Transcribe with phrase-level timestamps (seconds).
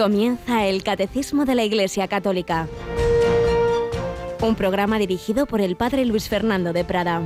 [0.00, 2.68] Comienza el Catecismo de la Iglesia Católica,
[4.40, 7.20] un programa dirigido por el Padre Luis Fernando de Prada.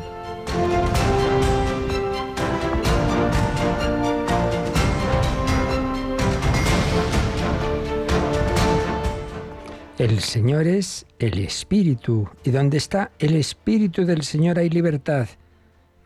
[9.97, 15.29] El Señor es el Espíritu, y donde está el Espíritu del Señor hay libertad.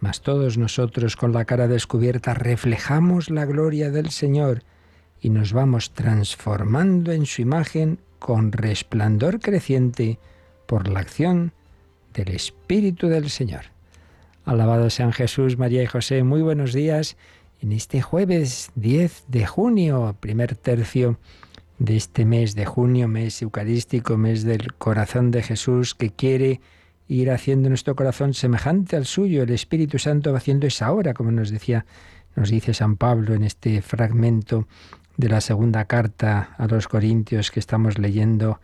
[0.01, 4.65] Mas todos nosotros con la cara descubierta reflejamos la gloria del Señor
[5.21, 10.19] y nos vamos transformando en su imagen con resplandor creciente
[10.67, 11.53] por la acción
[12.15, 13.67] del Espíritu del Señor.
[14.45, 17.17] Alabado sean Jesús, María y José, muy buenos días
[17.61, 21.19] en este jueves 10 de junio, primer tercio
[21.79, 26.61] de este mes de junio, mes eucarístico, mes del corazón de Jesús, que quiere
[27.09, 29.43] ir haciendo nuestro corazón semejante al suyo.
[29.43, 31.87] El Espíritu Santo va haciendo esa obra, como nos decía,
[32.37, 34.69] nos dice San Pablo en este fragmento
[35.19, 38.61] de la segunda carta a los Corintios que estamos leyendo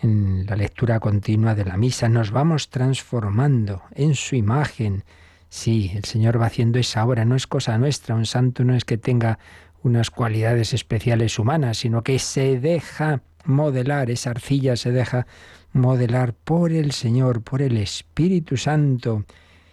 [0.00, 2.08] en la lectura continua de la misa.
[2.08, 5.04] Nos vamos transformando en su imagen.
[5.50, 8.14] Sí, el Señor va haciendo esa obra, no es cosa nuestra.
[8.14, 9.38] Un santo no es que tenga
[9.82, 15.26] unas cualidades especiales humanas, sino que se deja modelar, esa arcilla se deja
[15.72, 19.24] modelar por el Señor, por el Espíritu Santo.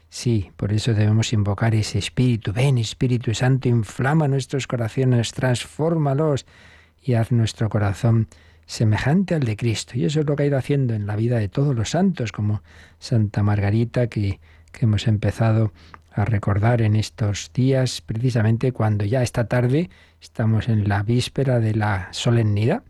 [0.09, 2.53] Sí, por eso debemos invocar ese Espíritu.
[2.53, 6.45] Ven, Espíritu Santo, inflama nuestros corazones, transfórmalos
[7.02, 8.28] y haz nuestro corazón
[8.66, 9.94] semejante al de Cristo.
[9.95, 12.31] Y eso es lo que ha ido haciendo en la vida de todos los santos,
[12.31, 12.64] como
[13.00, 14.39] Santa Margarita, que,
[14.72, 15.72] que hemos empezado
[16.11, 19.89] a recordar en estos días, precisamente cuando ya esta tarde
[20.22, 22.83] estamos en la víspera de la solemnidad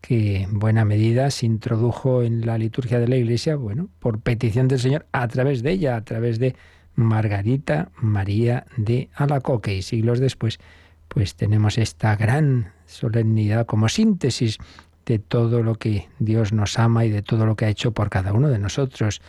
[0.00, 4.68] que en buena medida se introdujo en la liturgia de la Iglesia, bueno, por petición
[4.68, 6.56] del Señor, a través de ella, a través de
[6.94, 9.74] Margarita María de Alacoque.
[9.74, 10.58] Y siglos después,
[11.08, 14.58] pues tenemos esta gran solemnidad como síntesis
[15.06, 18.10] de todo lo que Dios nos ama y de todo lo que ha hecho por
[18.10, 19.20] cada uno de nosotros.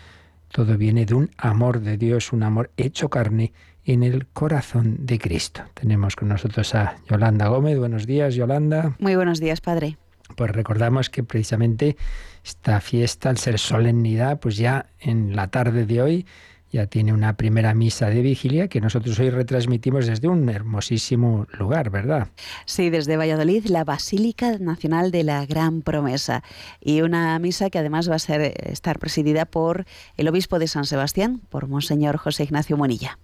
[0.50, 3.53] Todo viene de un amor de Dios, un amor hecho carne
[3.85, 5.63] en el corazón de Cristo.
[5.73, 7.79] Tenemos con nosotros a Yolanda Gómez.
[7.79, 8.96] Buenos días, Yolanda.
[9.00, 9.97] Muy buenos días, Padre.
[10.36, 11.97] Pues recordamos que precisamente
[12.44, 16.25] esta fiesta, al ser solemnidad, pues ya en la tarde de hoy
[16.72, 21.90] ya tiene una primera misa de vigilia que nosotros hoy retransmitimos desde un hermosísimo lugar,
[21.90, 22.30] ¿verdad?
[22.66, 26.44] Sí, desde Valladolid, la Basílica Nacional de la Gran Promesa.
[26.80, 30.86] Y una misa que además va a ser, estar presidida por el obispo de San
[30.86, 33.20] Sebastián, por Monseñor José Ignacio Monilla.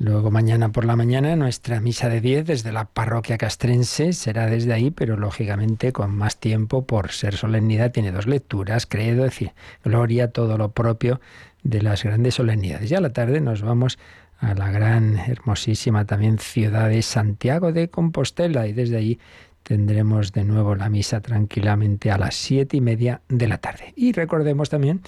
[0.00, 4.72] Luego mañana por la mañana nuestra misa de 10 desde la parroquia castrense será desde
[4.72, 10.30] ahí, pero lógicamente con más tiempo por ser solemnidad tiene dos lecturas, credo, decir, gloria,
[10.30, 11.20] todo lo propio
[11.64, 12.88] de las grandes solemnidades.
[12.88, 13.98] Ya a la tarde nos vamos
[14.38, 19.18] a la gran, hermosísima también ciudad de Santiago de Compostela y desde ahí
[19.64, 23.94] tendremos de nuevo la misa tranquilamente a las siete y media de la tarde.
[23.96, 25.00] Y recordemos también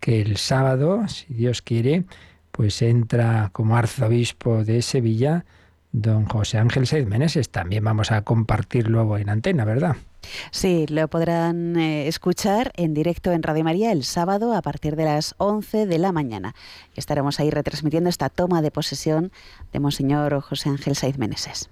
[0.00, 2.04] que el sábado, si Dios quiere,
[2.56, 5.44] pues entra como arzobispo de Sevilla
[5.90, 7.48] don José Ángel Saiz Meneses.
[7.50, 9.96] También vamos a compartir luego en antena, ¿verdad?
[10.52, 15.04] Sí, lo podrán eh, escuchar en directo en Radio María el sábado a partir de
[15.04, 16.54] las 11 de la mañana.
[16.94, 19.32] Estaremos ahí retransmitiendo esta toma de posesión
[19.72, 21.68] de Monseñor José Ángel Saiz Meneses.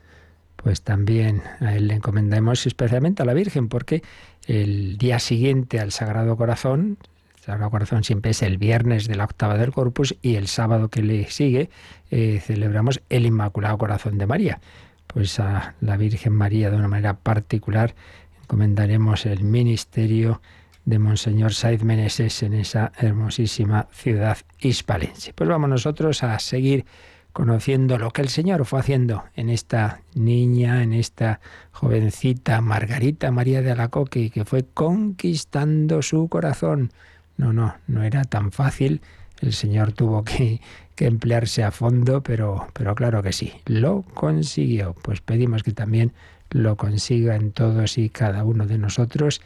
[0.57, 4.03] Pues también a él le encomendamos especialmente a la Virgen, porque
[4.49, 6.99] el día siguiente al Sagrado Corazón,
[7.45, 11.03] Sagrado Corazón siempre es el viernes de la octava del Corpus y el sábado que
[11.03, 11.71] le sigue
[12.13, 14.61] eh, celebramos el Inmaculado Corazón de María.
[15.09, 17.97] Pues a la Virgen María de una manera particular
[18.43, 20.41] encomendaremos el ministerio
[20.85, 25.33] de Monseñor Saiz Meneses en esa hermosísima ciudad hispalense.
[25.33, 26.85] Pues vamos nosotros a seguir
[27.33, 31.41] conociendo lo que el Señor fue haciendo en esta niña, en esta
[31.73, 36.93] jovencita Margarita María de Alacoque, que fue conquistando su corazón
[37.37, 39.01] no, no, no era tan fácil.
[39.41, 40.61] El Señor tuvo que,
[40.99, 44.95] emplearse a fondo, pero, pero claro que sí, lo consiguió.
[45.03, 46.13] Pues pedimos que también
[46.51, 49.41] lo consiga en todos y cada uno de nosotros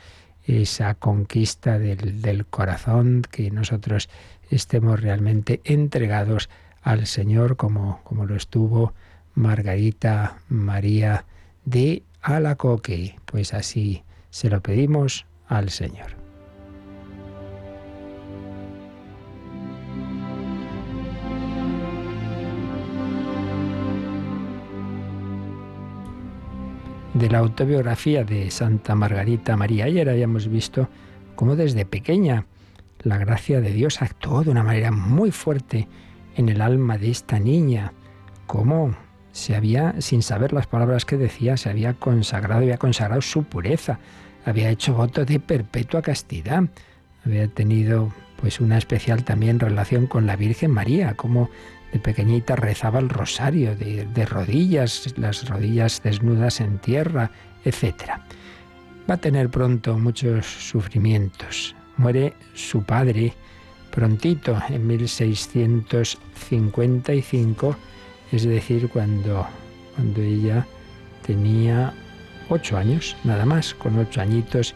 [0.44, 4.10] esa conquista del, del, corazón, que nosotros
[4.50, 6.50] estemos realmente entregados
[6.82, 8.92] al Señor como, como lo estuvo
[9.34, 11.24] Margarita María
[11.64, 13.16] de Alacoque.
[13.24, 16.25] Pues así se lo pedimos al Señor.
[27.18, 29.86] De la autobiografía de Santa Margarita María.
[29.86, 30.88] Ayer habíamos visto
[31.34, 32.46] cómo desde pequeña
[33.02, 35.88] la gracia de Dios actuó de una manera muy fuerte
[36.36, 37.92] en el alma de esta niña,
[38.46, 38.94] cómo
[39.32, 43.98] se había, sin saber las palabras que decía, se había consagrado, había consagrado su pureza
[44.46, 46.64] había hecho voto de perpetua castidad.
[47.24, 51.50] Había tenido pues una especial también relación con la Virgen María, como
[51.92, 57.30] de pequeñita rezaba el rosario, de, rodillas, las rodillas desnudas en tierra,
[57.64, 58.20] etc.
[59.08, 61.76] Va a tener pronto muchos sufrimientos.
[61.96, 63.32] Muere su padre
[63.90, 67.76] prontito, en 1655,
[68.32, 69.46] es decir, cuando,
[69.94, 70.66] cuando ella
[71.26, 71.94] tenía
[72.48, 74.74] ocho años, nada más, con ocho añitos,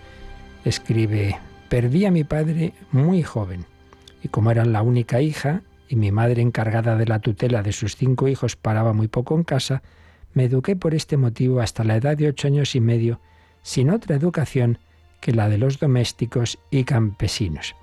[0.65, 3.67] escribe, perdí a mi padre muy joven,
[4.23, 7.97] y como era la única hija, y mi madre encargada de la tutela de sus
[7.97, 9.83] cinco hijos paraba muy poco en casa,
[10.33, 13.21] me eduqué por este motivo hasta la edad de ocho años y medio,
[13.63, 14.79] sin otra educación
[15.21, 17.75] que la de los domésticos y campesinos.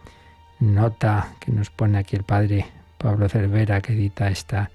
[0.62, 2.66] Nota que nos pone aquí el padre
[2.98, 4.72] Pablo Cervera, que edita esta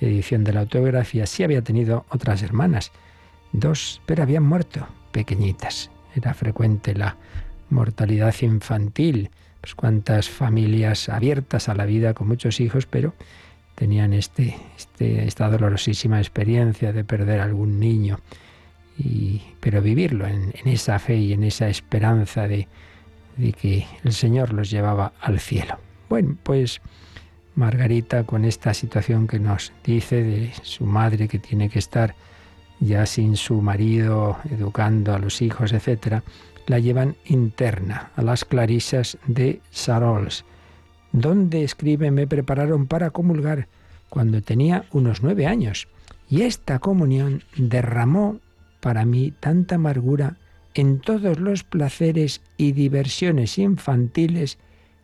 [0.00, 2.92] edición de la autobiografía, sí había tenido otras hermanas,
[3.52, 5.90] dos, pero habían muerto pequeñitas.
[6.16, 7.18] Era frecuente la
[7.68, 9.30] mortalidad infantil,
[9.60, 13.14] pues cuántas familias abiertas a la vida con muchos hijos, pero
[13.74, 18.20] tenían este, este, esta dolorosísima experiencia de perder algún niño.
[18.98, 22.68] Y, pero vivirlo en, esa fe y en esa esperanza de,
[23.36, 25.78] de que el Señor los llevaba al cielo.
[26.10, 26.80] Bueno, pues
[27.54, 32.14] Margarita con esta situación que nos dice de su madre que tiene que estar
[32.80, 36.22] ya sin su marido educando a los hijos, etcétera,
[36.70, 40.44] la llevan interna a las clarisas de Sarols,
[41.12, 43.68] donde escribe me prepararon para comulgar
[44.08, 45.88] cuando tenía unos nueve años
[46.28, 48.38] y esta comunión derramó
[48.78, 50.36] para mí tanta amargura
[50.74, 54.58] en todos los placeres y diversiones infantiles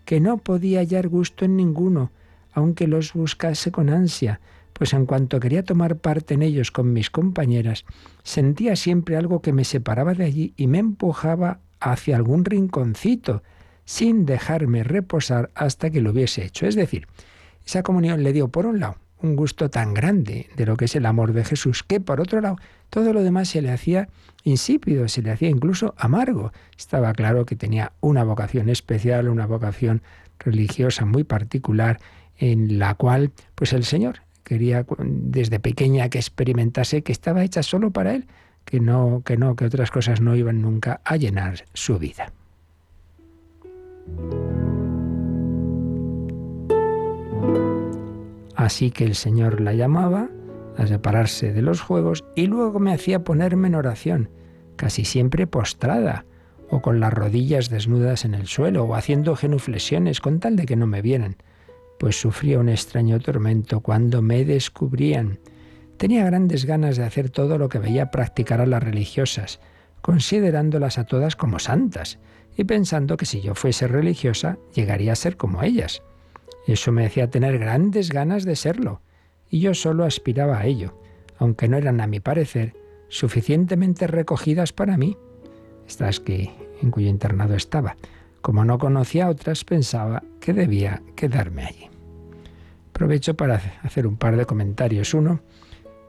[0.04, 2.12] que no podía hallar gusto en ninguno,
[2.52, 4.40] aunque los buscase con ansia,
[4.78, 7.84] pues en cuanto quería tomar parte en ellos con mis compañeras,
[8.23, 13.43] sentía siempre algo que me separaba de allí y me empujaba hacia algún rinconcito,
[13.84, 16.67] sin dejarme reposar hasta que lo hubiese hecho.
[16.67, 17.06] Es decir,
[17.64, 20.96] esa comunión le dio, por un lado, un gusto tan grande de lo que es
[20.96, 22.56] el amor de Jesús, que por otro lado,
[22.90, 24.08] todo lo demás se le hacía
[24.44, 26.52] insípido, se le hacía incluso amargo.
[26.76, 30.02] Estaba claro que tenía una vocación especial, una vocación
[30.38, 31.99] religiosa muy particular,
[32.37, 37.90] en la cual pues el Señor quería desde pequeña que experimentase que estaba hecha solo
[37.90, 38.26] para él,
[38.64, 42.32] que no, que no, que otras cosas no iban nunca a llenar su vida.
[48.54, 50.28] Así que el Señor la llamaba
[50.76, 54.31] a separarse de los juegos y luego me hacía ponerme en oración,
[54.76, 56.25] casi siempre postrada,
[56.70, 60.76] o con las rodillas desnudas en el suelo, o haciendo genuflexiones con tal de que
[60.76, 61.37] no me vieran,
[61.98, 65.38] pues sufría un extraño tormento cuando me descubrían.
[65.96, 69.60] Tenía grandes ganas de hacer todo lo que veía practicar a las religiosas,
[70.02, 72.19] considerándolas a todas como santas,
[72.56, 76.02] y pensando que si yo fuese religiosa llegaría a ser como ellas.
[76.66, 79.00] Eso me hacía tener grandes ganas de serlo,
[79.50, 81.00] y yo solo aspiraba a ello,
[81.38, 82.75] aunque no eran, a mi parecer,
[83.08, 85.16] suficientemente recogidas para mí.
[85.87, 86.50] Estas que
[86.82, 87.96] en cuyo internado estaba.
[88.46, 91.91] Como no conocía otras, pensaba que debía quedarme allí.
[92.91, 95.15] Aprovecho para hacer un par de comentarios.
[95.15, 95.41] Uno,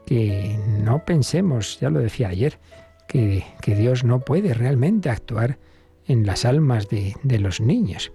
[0.06, 2.60] que no pensemos, ya lo decía ayer,
[3.08, 5.58] que, Dios no puede realmente actuar
[6.06, 8.12] en las almas de, de los niños.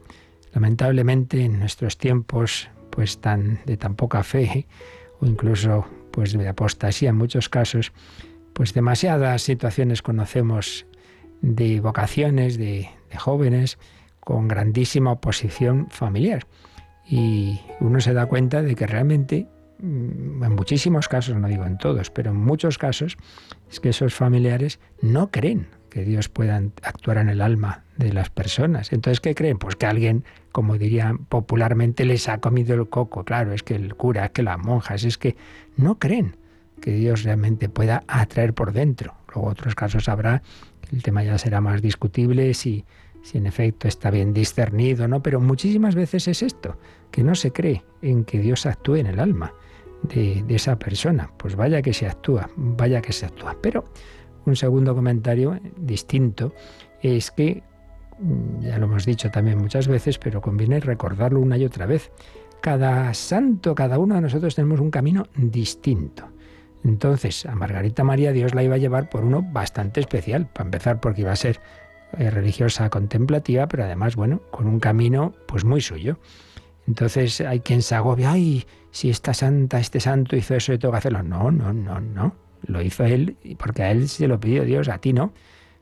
[0.53, 4.67] Lamentablemente en nuestros tiempos pues tan de tan poca fe
[5.19, 7.91] o incluso pues de apostasía en muchos casos,
[8.53, 10.85] pues demasiadas situaciones conocemos
[11.41, 13.77] de vocaciones de, de jóvenes
[14.23, 16.45] con grandísima oposición familiar.
[17.05, 19.47] Y uno se da cuenta de que realmente,
[19.79, 23.17] mm, en muchísimos casos, no digo en todos, pero en muchos casos,
[23.69, 28.29] es que esos familiares no creen que Dios pueda actuar en el alma de las
[28.29, 28.91] personas.
[28.93, 29.59] Entonces, ¿qué creen?
[29.59, 33.23] Pues que alguien, como dirían popularmente, les ha comido el coco.
[33.25, 35.35] Claro, es que el cura, es que las monjas, es que
[35.77, 36.35] no creen
[36.81, 39.13] que Dios realmente pueda atraer por dentro.
[39.33, 40.41] Luego otros casos habrá,
[40.91, 42.85] el tema ya será más discutible si,
[43.23, 45.23] si en efecto está bien discernido, ¿no?
[45.23, 46.77] Pero muchísimas veces es esto,
[47.09, 49.53] que no se cree en que Dios actúe en el alma
[50.03, 51.31] de, de esa persona.
[51.37, 53.57] Pues vaya que se actúa, vaya que se actúa.
[53.61, 53.85] Pero
[54.45, 56.53] un segundo comentario distinto
[57.01, 57.63] es que,
[58.19, 62.11] mm, ya lo hemos dicho también muchas veces, pero conviene recordarlo una y otra vez.
[62.61, 66.29] Cada santo, cada uno de nosotros tenemos un camino distinto.
[66.83, 70.99] Entonces, a Margarita María Dios la iba a llevar por uno bastante especial, para empezar
[70.99, 71.61] porque iba a ser
[72.17, 76.19] eh, religiosa contemplativa, pero además, bueno, con un camino pues muy suyo.
[76.87, 80.91] Entonces hay quien se agobia, ay, si esta santa, este santo hizo eso y tengo
[80.91, 81.23] que hacerlo.
[81.23, 82.35] No, no, no, no.
[82.65, 85.33] Lo hizo él porque a él se lo pidió Dios, a ti no.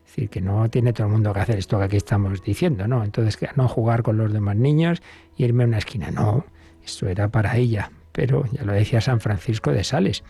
[0.05, 2.87] Es decir, que no tiene todo el mundo que hacer esto que aquí estamos diciendo,
[2.87, 3.03] ¿no?
[3.03, 5.01] Entonces, que no jugar con los demás niños
[5.37, 6.11] y irme a una esquina.
[6.11, 6.45] No,
[6.83, 7.91] eso era para ella.
[8.11, 10.23] Pero ya lo decía San Francisco de Sales.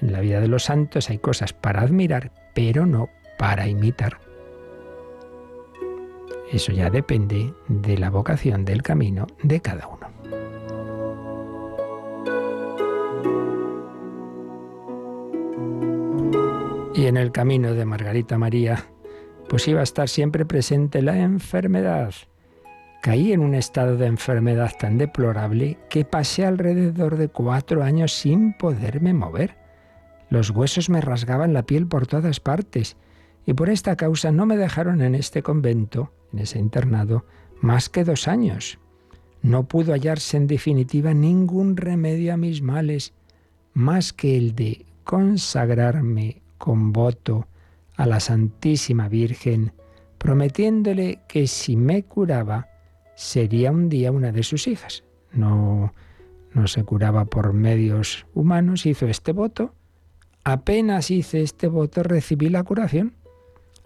[0.00, 3.08] En la vida de los santos hay cosas para admirar, pero no
[3.38, 4.23] para imitar.
[6.54, 10.06] Eso ya depende de la vocación del camino de cada uno.
[16.94, 18.84] Y en el camino de Margarita María,
[19.48, 22.14] pues iba a estar siempre presente la enfermedad.
[23.02, 28.52] Caí en un estado de enfermedad tan deplorable que pasé alrededor de cuatro años sin
[28.52, 29.56] poderme mover.
[30.30, 32.96] Los huesos me rasgaban la piel por todas partes
[33.46, 37.24] y por esta causa no me dejaron en este convento, en ese internado,
[37.60, 38.78] más que dos años.
[39.42, 43.12] No pudo hallarse en definitiva ningún remedio a mis males,
[43.74, 47.46] más que el de consagrarme con voto
[47.96, 49.72] a la Santísima Virgen,
[50.18, 52.68] prometiéndole que si me curaba,
[53.14, 55.04] sería un día una de sus hijas.
[55.32, 55.92] No,
[56.54, 59.74] no se curaba por medios humanos, hizo este voto.
[60.44, 63.14] Apenas hice este voto, recibí la curación,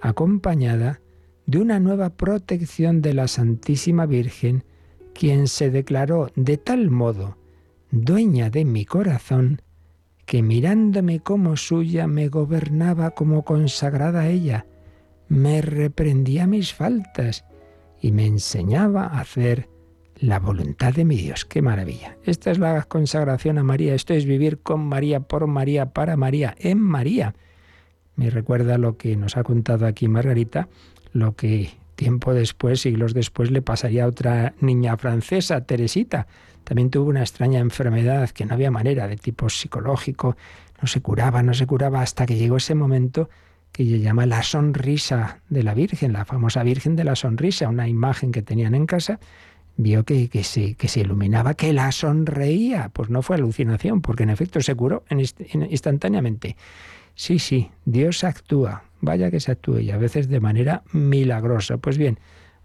[0.01, 1.01] acompañada
[1.47, 4.65] de una nueva protección de la Santísima Virgen,
[5.15, 7.39] quien se declaró de tal modo
[7.91, 9.63] dueña de mi corazón,
[10.27, 14.67] que mirándome como suya me gobernaba como consagrada a ella,
[15.29, 17.45] me reprendía mis faltas
[18.01, 19.69] y me enseñaba a hacer
[20.17, 21.45] la voluntad de mi Dios.
[21.45, 22.19] ¡Qué maravilla!
[22.25, 26.55] Esta es la consagración a María, esto es vivir con María, por María, para María,
[26.59, 27.35] en María.
[28.19, 30.69] Me recuerda lo que nos ha contado aquí Margarita,
[31.13, 36.27] lo que tiempo después, siglos después, le pasaría a otra niña francesa, Teresita,
[36.65, 40.37] también tuvo una extraña enfermedad que no había manera de tipo psicológico,
[40.83, 43.31] no se curaba, no se curaba hasta que llegó ese momento
[43.71, 47.87] que ella llama la sonrisa de la Virgen, la famosa Virgen de la Sonrisa, una
[47.87, 49.21] imagen que tenían en casa,
[49.77, 52.91] vio que, que, se, que se iluminaba, que la sonreía.
[52.93, 55.05] Pues no fue alucinación, porque en efecto se curó
[55.71, 56.57] instantáneamente.
[57.19, 61.77] Sí, sí, Dios actúa, vaya que se actúe, y a veces de manera milagrosa.
[61.77, 62.21] Pues bien,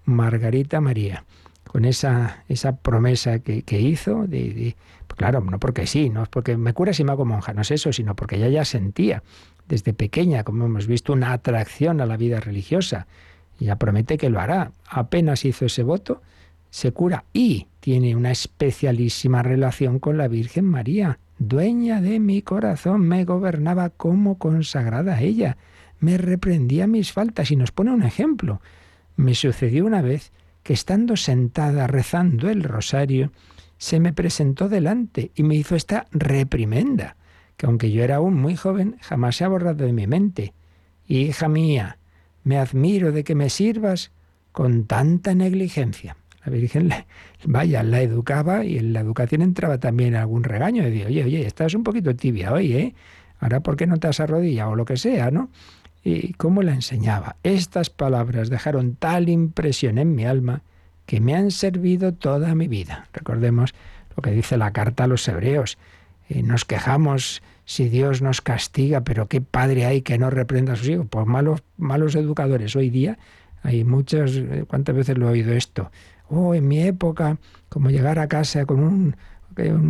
[0.05, 1.25] Margarita María
[1.63, 4.75] con esa, esa promesa que, hizo, de,
[5.07, 7.72] claro, no porque sí, no es porque me cura si me hago monja, no es
[7.72, 9.24] eso, sino porque ella ya sentía
[9.67, 13.07] desde pequeña, como hemos visto, una atracción a la vida religiosa.
[13.60, 14.72] Ella promete que lo hará.
[14.88, 16.22] Apenas hizo ese voto,
[16.69, 21.17] se cura y tiene una especialísima relación con la Virgen María.
[21.47, 25.57] Dueña de mi corazón, me gobernaba como consagrada a ella,
[26.00, 28.62] me reprendía mis faltas y nos pone un ejemplo.
[29.15, 30.31] Me sucedió una vez
[30.63, 33.31] que estando sentada rezando el rosario,
[33.77, 37.17] se me presentó delante y me hizo esta reprimenda,
[37.57, 40.53] que aunque yo era aún muy joven, jamás se ha borrado de mi mente.
[41.07, 41.97] Hija mía,
[42.45, 44.12] me admiro de que me sirvas
[44.53, 46.15] con tanta negligencia.
[46.45, 46.89] La Virgen,
[47.45, 50.83] vaya, la educaba y en la educación entraba también algún regaño.
[50.83, 52.95] De oye, oye, estás un poquito tibia hoy, ¿eh?
[53.39, 55.50] Ahora, ¿por qué no te has arrodillado o lo que sea, no?
[56.03, 57.38] y cómo la enseñaba.
[57.43, 60.62] Estas palabras dejaron tal impresión en mi alma
[61.05, 63.07] que me han servido toda mi vida.
[63.13, 63.73] Recordemos
[64.15, 65.77] lo que dice la carta a los hebreos.
[66.29, 70.75] Eh, nos quejamos si Dios nos castiga, pero qué padre hay que no reprenda a
[70.75, 71.07] sus hijos.
[71.09, 72.75] Pues malos, malos educadores.
[72.75, 73.17] Hoy día
[73.63, 75.89] hay muchas, eh, ¿cuántas veces lo he oído esto?
[76.30, 77.38] Oh, en mi época,
[77.70, 79.15] como llegar a casa con un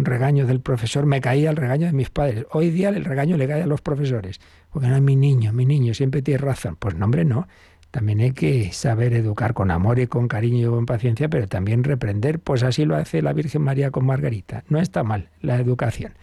[0.05, 2.45] regaño del profesor, me caía el regaño de mis padres.
[2.51, 5.93] Hoy día el regaño le cae a los profesores, porque no mi niño, mi niño,
[5.93, 6.75] siempre tiene razón.
[6.77, 7.47] Pues no, hombre, no.
[7.91, 11.83] También hay que saber educar con amor y con cariño y con paciencia, pero también
[11.83, 14.63] reprender, pues así lo hace la Virgen María con Margarita.
[14.67, 16.13] No está mal la educación.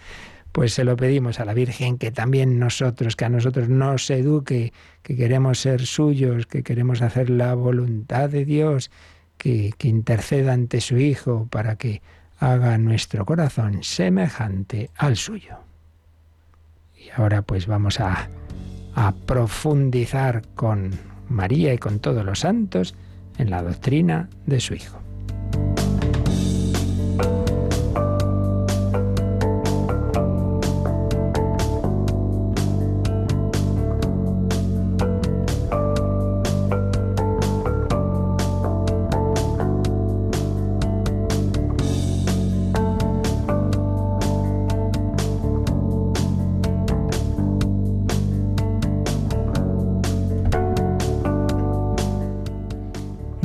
[0.51, 4.73] Pues se lo pedimos a la Virgen que también nosotros, que a nosotros nos eduque,
[5.05, 8.91] que queremos ser suyos, que queremos hacer la voluntad de Dios,
[9.41, 12.03] que, interceda ante su Hijo para que
[12.39, 15.57] haga nuestro corazón semejante al suyo.
[16.97, 18.29] Y ahora pues vamos a,
[18.95, 20.93] a profundizar con
[21.29, 22.95] María y con todos los santos
[23.39, 25.01] en la doctrina de su Hijo.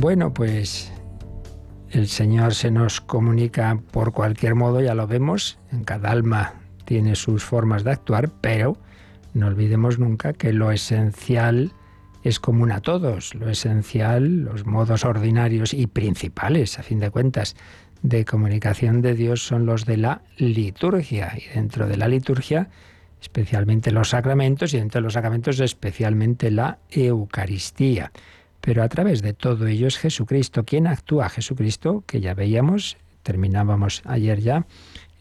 [0.06, 0.92] Bueno, pues
[1.90, 7.16] el Señor se nos comunica por cualquier modo, ya lo vemos, en cada alma tiene
[7.16, 8.78] sus formas de actuar, pero
[9.34, 11.72] no olvidemos nunca que lo esencial
[12.22, 13.34] es común a todos.
[13.34, 17.56] Lo esencial, los modos ordinarios y principales, a fin de cuentas,
[18.02, 21.32] de comunicación de Dios son los de la liturgia.
[21.36, 22.70] Y dentro de la liturgia,
[23.20, 28.12] especialmente los sacramentos, y dentro de los sacramentos, especialmente la Eucaristía.
[28.66, 31.28] Pero a través de todo ello es Jesucristo quien actúa.
[31.28, 34.66] Jesucristo, que ya veíamos, terminábamos ayer ya,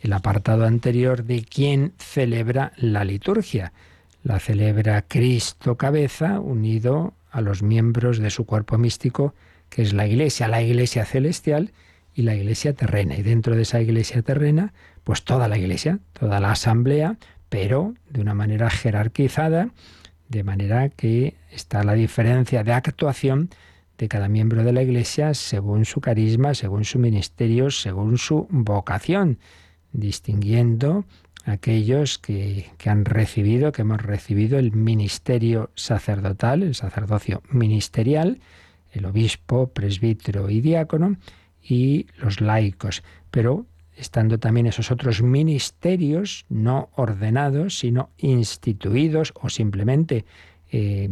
[0.02, 3.72] el apartado anterior de quién celebra la liturgia.
[4.24, 9.36] La celebra Cristo cabeza unido a los miembros de su cuerpo místico,
[9.70, 11.72] que es la Iglesia, la Iglesia celestial
[12.16, 13.16] y la Iglesia terrena.
[13.16, 14.74] Y dentro de esa Iglesia terrena,
[15.04, 19.70] pues toda la Iglesia, toda la asamblea, pero de una manera jerarquizada,
[20.30, 23.50] de manera que está la diferencia de actuación
[23.98, 29.40] de cada miembro de la Iglesia según su carisma, según su ministerio, según su vocación,
[29.94, 31.06] distinguiendo
[31.46, 38.40] aquellos que, que, han recibido, que hemos recibido el ministerio sacerdotal, el sacerdocio ministerial,
[38.92, 41.18] el obispo, presbítero y diácono,
[41.62, 43.04] y los laicos.
[43.32, 43.66] Pero
[43.96, 50.26] estando también esos otros ministerios no ordenados, sino instituidos o simplemente
[50.72, 51.10] eh,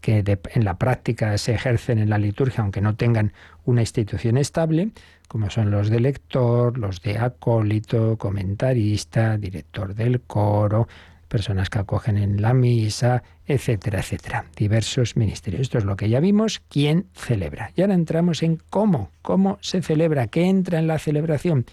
[0.00, 3.32] que en la práctica se ejercen en la liturgia, aunque no tengan
[3.64, 4.90] una institución estable,
[5.26, 10.86] como son los de lector, los de acólito, comentarista, director del coro,
[11.30, 14.44] personas que acogen en la misa, etcétera, etcétera.
[14.56, 15.62] Diversos ministerios.
[15.62, 17.70] Esto es lo que ya vimos, quién celebra.
[17.76, 21.64] Y ahora entramos en cómo, cómo se celebra, qué entra en la celebración.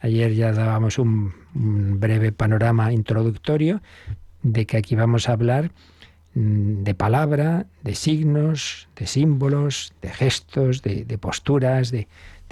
[0.00, 3.82] Ayer ya dábamos un, breve panorama introductorio
[4.42, 5.72] de que aquí vamos a hablar
[6.34, 12.06] mm, de palabra, de signos, de símbolos, de gestos, de, posturas, de,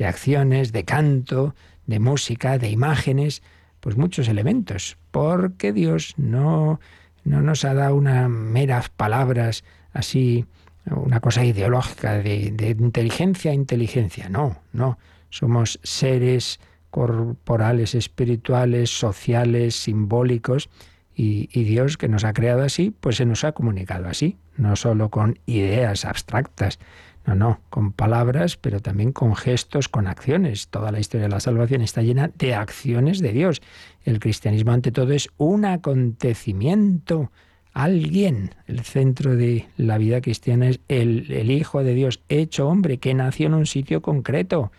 [0.05, 1.55] acciones, de canto,
[1.87, 3.43] de música, de imágenes,
[3.81, 6.81] pues muchos elementos, porque Dios no,
[7.25, 10.47] no nos ha dado unas meras palabras así,
[10.91, 14.99] una cosa ideológica de, de inteligencia a inteligencia, no, no,
[15.31, 16.59] somos seres
[16.97, 20.71] corporales, espirituales, sociales, simbólicos,
[21.15, 25.11] y, Dios que nos ha creado así, pues se nos ha comunicado así, no solo
[25.11, 26.79] con ideas abstractas,
[27.27, 30.69] no, no, con palabras, pero también con gestos, con acciones.
[30.69, 33.61] Toda la historia de la salvación está llena de acciones de Dios.
[34.05, 37.31] El cristianismo ante todo es un acontecimiento,
[37.75, 38.55] alguien.
[38.67, 43.13] El centro de la vida cristiana es el, el Hijo de Dios hecho hombre que
[43.13, 44.73] nació en un sitio concreto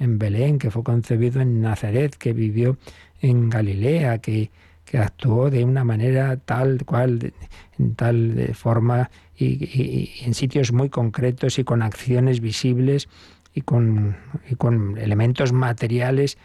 [0.00, 2.76] en Belén, que fue concebido en Nazaret, que vivió
[3.20, 4.50] en Galilea, que,
[4.84, 7.32] que actuó de una manera tal cual,
[7.78, 13.08] en tal forma y, en sitios muy concretos y con acciones visibles
[13.54, 14.16] y con,
[14.48, 16.38] y con elementos materiales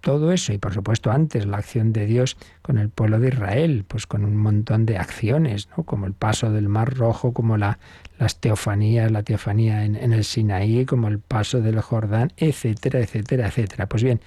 [0.00, 3.84] todo eso y por supuesto antes la acción de Dios con el pueblo de Israel,
[3.86, 5.84] pues con un montón de acciones, ¿no?
[5.84, 7.78] como el paso del Mar Rojo, como la,
[8.20, 13.88] las teofanías, la teofanía en, el Sinaí, como el paso del Jordán, etcétera, etcétera, etcétera.
[13.88, 14.20] Pues bien,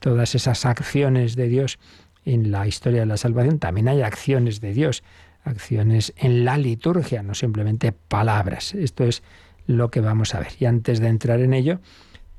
[0.00, 1.78] todas esas acciones de Dios
[2.24, 5.04] en la historia de la salvación, también hay acciones de Dios,
[5.44, 8.74] acciones en la liturgia, no simplemente palabras.
[8.74, 9.22] Esto es
[9.68, 10.50] lo que vamos a ver.
[10.58, 11.78] Y antes de entrar en ello,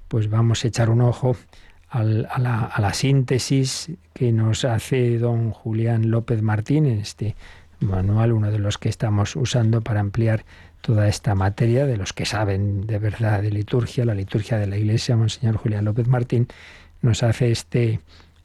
[0.10, 1.38] pues vamos a echar un ojo
[1.89, 7.38] a, la, síntesis que nos hace don Julián López Martín en este
[7.80, 10.46] manual, uno de los que estamos usando para ampliar
[10.82, 14.78] toda esta materia, de los que saben de verdad de liturgia, la liturgia de la
[14.78, 16.48] Iglesia, Monseñor Julián López Martín,
[17.02, 18.00] nos hace este,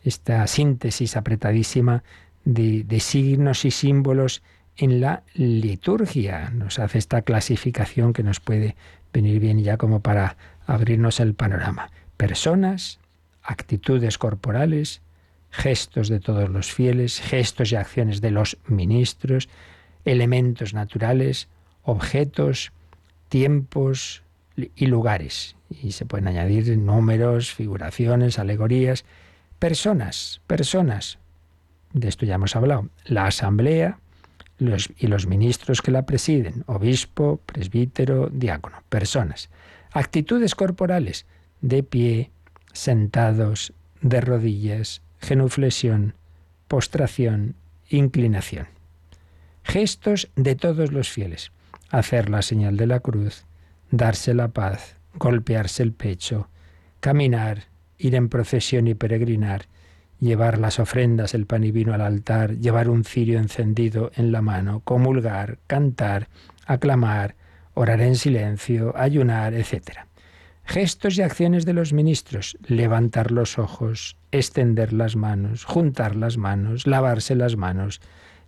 [0.05, 2.03] esta síntesis apretadísima
[2.45, 4.43] de, de signos y símbolos
[4.77, 6.51] en la liturgia.
[6.51, 8.77] Nos hace esta clasificación que nos puede
[9.13, 11.91] venir bien ya como para abrirnos el panorama.
[12.17, 12.99] Personas,
[13.43, 15.03] actitudes corporales,
[15.53, 19.49] gestos de todos los fieles, gestos y acciones de los ministros,
[20.05, 21.49] elementos naturales,
[21.83, 22.73] objetos,
[23.29, 24.23] tiempos
[24.57, 25.55] y lugares.
[25.71, 29.05] Y se pueden añadir números, figuraciones, alegorías,
[29.59, 31.19] personas, personas.
[31.93, 32.89] De esto ya hemos hablado.
[33.05, 33.99] La asamblea
[34.59, 39.51] y los ministros que la presiden, obispo, presbítero, diácono, personas.
[39.93, 41.27] Actitudes corporales,
[41.61, 42.31] de pie,
[42.73, 46.15] sentados, de rodillas, genuflexión,
[46.67, 47.55] postración,
[47.89, 48.67] inclinación.
[49.63, 51.53] Gestos de todos los fieles.
[51.91, 53.45] Hacer la señal de la cruz,
[53.91, 56.49] darse la paz, golpearse el pecho,
[57.01, 57.65] caminar,
[57.99, 59.67] ir en procesión y peregrinar,
[60.19, 64.41] llevar las ofrendas, el pan y vino al altar, llevar un cirio encendido en la
[64.41, 66.29] mano, comulgar, cantar,
[66.67, 67.37] aclamar,
[67.75, 70.07] orar en silencio, ayunar, etc.
[70.65, 76.87] Gestos y acciones de los ministros, levantar los ojos, extender las manos, juntar las manos,
[76.87, 78.01] lavarse las manos,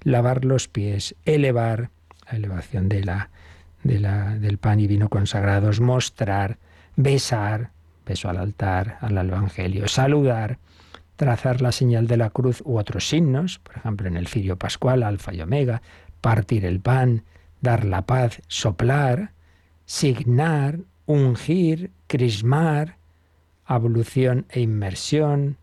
[0.03, 1.91] lavar los pies, elevar,
[2.27, 3.31] la elevación de la,
[3.83, 6.59] del pan y vino consagrados, mostrar,
[6.97, 7.71] besar,
[8.07, 10.59] beso al altar, al Evangelio, saludar,
[11.17, 15.03] trazar la señal de la cruz u otros signos, por ejemplo en el cirio pascual,
[15.03, 15.83] alfa y omega,
[16.21, 17.25] partir el pan,
[17.61, 19.33] dar la paz, soplar,
[19.87, 22.97] signar, ungir, crismar,
[23.65, 25.57] ablución e inmersión,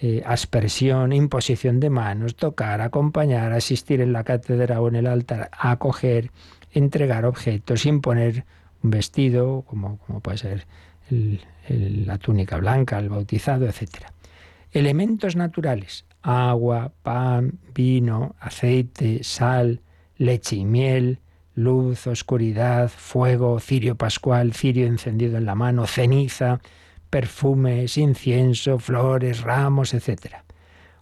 [0.00, 5.50] eh, aspersión, imposición de manos, tocar, acompañar, asistir en la cátedra o en el altar,
[5.52, 6.30] acoger,
[6.72, 8.44] entregar objetos, imponer
[8.82, 10.66] un vestido, como, como puede ser
[11.10, 14.06] la túnica blanca, el bautizado, etc.
[14.72, 19.80] Elementos naturales, agua, pan, vino, aceite, sal,
[20.16, 21.18] leche y miel,
[21.54, 26.60] luz, oscuridad, fuego, cirio pascual, cirio encendido en la mano, ceniza,
[27.10, 30.42] perfumes, incienso, flores, ramos, etc.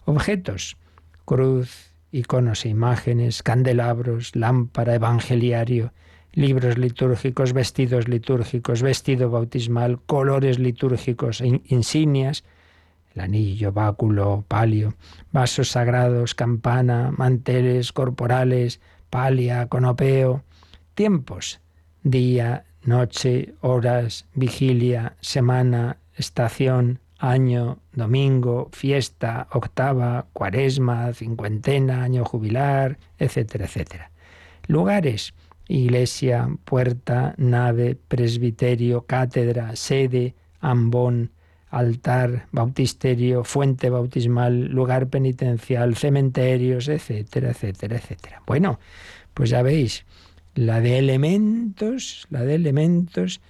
[0.05, 0.77] Objetos,
[1.25, 5.91] cruz, iconos e imágenes, candelabros, lámpara, evangeliario,
[6.31, 12.43] libros litúrgicos, vestidos litúrgicos, vestido bautismal, colores litúrgicos, insignias,
[13.15, 14.93] el anillo, báculo, palio,
[15.31, 20.43] vasos sagrados, campana, manteles corporales, palia, conopeo,
[20.93, 21.59] tiempos,
[22.03, 33.65] día, noche, horas, vigilia, semana, estación, año, domingo, fiesta, octava, cuaresma, cincuentena, año jubilar, etcétera,
[33.65, 34.11] etcétera.
[34.67, 35.33] Lugares,
[35.67, 41.31] iglesia, puerta, nave, presbiterio, cátedra, sede, ambón,
[41.69, 48.41] altar, bautisterio, fuente bautismal, lugar penitencial, cementerios, etcétera, etcétera, etcétera.
[48.45, 48.79] Bueno,
[49.33, 50.05] pues ya veis,
[50.57, 53.41] la de elementos, la de elementos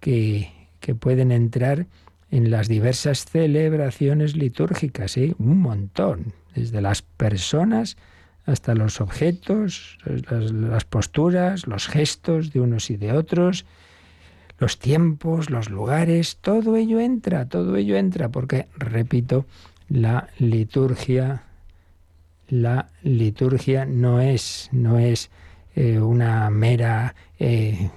[0.00, 0.50] que,
[0.80, 1.86] que pueden entrar
[2.32, 5.34] en las diversas celebraciones litúrgicas, ¿eh?
[5.38, 7.96] un montón, desde las personas
[8.46, 13.64] hasta los objetos, las, posturas, los gestos de unos y de otros,
[14.58, 19.46] los tiempos, los lugares, todo ello entra, todo ello entra, porque, repito,
[19.88, 21.44] la liturgia,
[22.48, 25.30] la liturgia no es, no es
[25.76, 27.90] eh, una mera eh,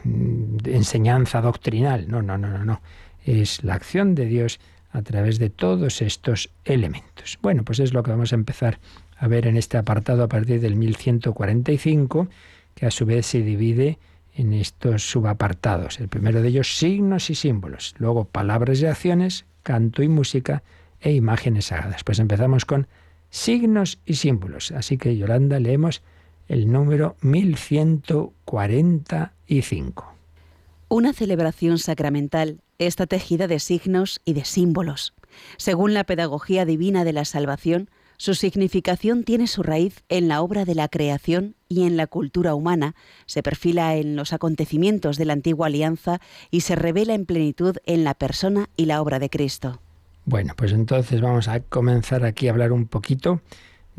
[0.66, 2.82] enseñanza doctrinal, no, no, no, no, no,
[3.26, 4.60] es la acción de Dios
[4.92, 7.40] a través de todos estos elementos.
[7.42, 8.80] Bueno, pues es lo que vamos a empezar
[9.18, 12.28] a ver en este apartado a partir del 1145,
[12.76, 13.98] que a su vez se divide
[14.36, 16.02] en estos subapartados.
[16.02, 17.96] El primero de ellos, signos y símbolos.
[17.98, 20.64] Luego, palabras y acciones, canto y música
[21.00, 22.04] e imágenes sagradas.
[22.04, 22.88] Pues empezamos con
[23.30, 24.74] signos y símbolos.
[24.74, 26.02] Así que, Yolanda, leemos
[26.50, 30.14] el número 1145.
[30.90, 35.14] Una celebración sacramental está tejida de signos y de símbolos.
[35.58, 40.66] Según la pedagogía divina de la salvación, su significación tiene su raíz en la obra
[40.66, 42.96] de la creación y en la cultura humana,
[43.28, 48.04] se perfila en los acontecimientos de la antigua alianza y se revela en plenitud en
[48.04, 49.80] la persona y la obra de Cristo.
[50.26, 53.42] Bueno, pues entonces vamos a comenzar aquí a hablar un poquito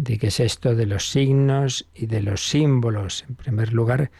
[0.02, 3.26] de qué es esto de los signos y de los símbolos.
[3.28, 4.10] En primer lugar,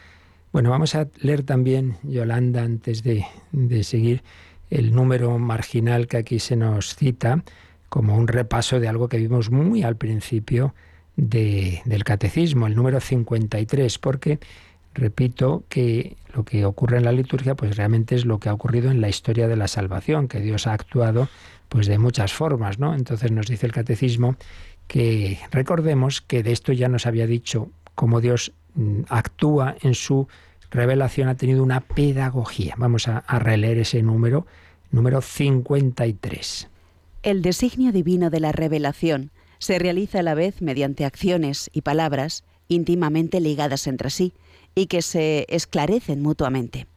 [0.53, 4.23] bueno, vamos a leer también, Yolanda, antes de, de seguir,
[4.69, 7.43] el número marginal que aquí se nos cita,
[7.89, 10.75] como un repaso de algo que vimos muy al principio
[11.17, 14.39] del catecismo, el número 53, porque
[14.95, 18.91] repito que lo que ocurre en la liturgia pues realmente es lo que ha ocurrido
[18.91, 21.29] en la historia de la salvación, que Dios ha actuado
[21.69, 22.95] pues de muchas formas, ¿no?
[22.95, 24.37] Entonces nos dice el catecismo
[24.91, 30.27] que recordemos que de esto ya nos había dicho cómo Dios mm, actúa en su
[30.69, 32.75] revelación, ha tenido una pedagogía.
[32.77, 34.49] Vamos a, a releer ese número,
[34.91, 36.69] número 53.
[37.23, 42.43] El designio divino de la revelación se realiza a la vez mediante acciones y palabras
[42.67, 44.33] íntimamente ligadas entre sí
[44.75, 46.89] y que se esclarecen mutuamente.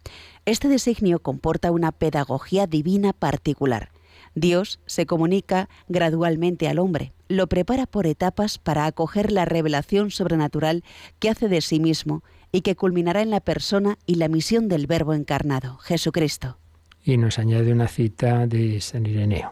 [0.46, 3.93] Este designio comporta una pedagogía divina particular.
[4.36, 10.84] Dios se comunica gradualmente al hombre, lo prepara por etapas para acoger la revelación sobrenatural
[11.20, 14.88] que hace de sí mismo y que culminará en la persona y la misión del
[14.88, 16.58] Verbo encarnado, Jesucristo.
[17.04, 19.52] Y nos añade una cita de San Ireneo.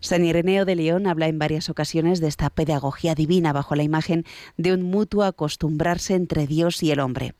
[0.00, 4.24] San Ireneo de León habla en varias ocasiones de esta pedagogía divina bajo la imagen
[4.56, 7.34] de un mutuo acostumbrarse entre Dios y el hombre.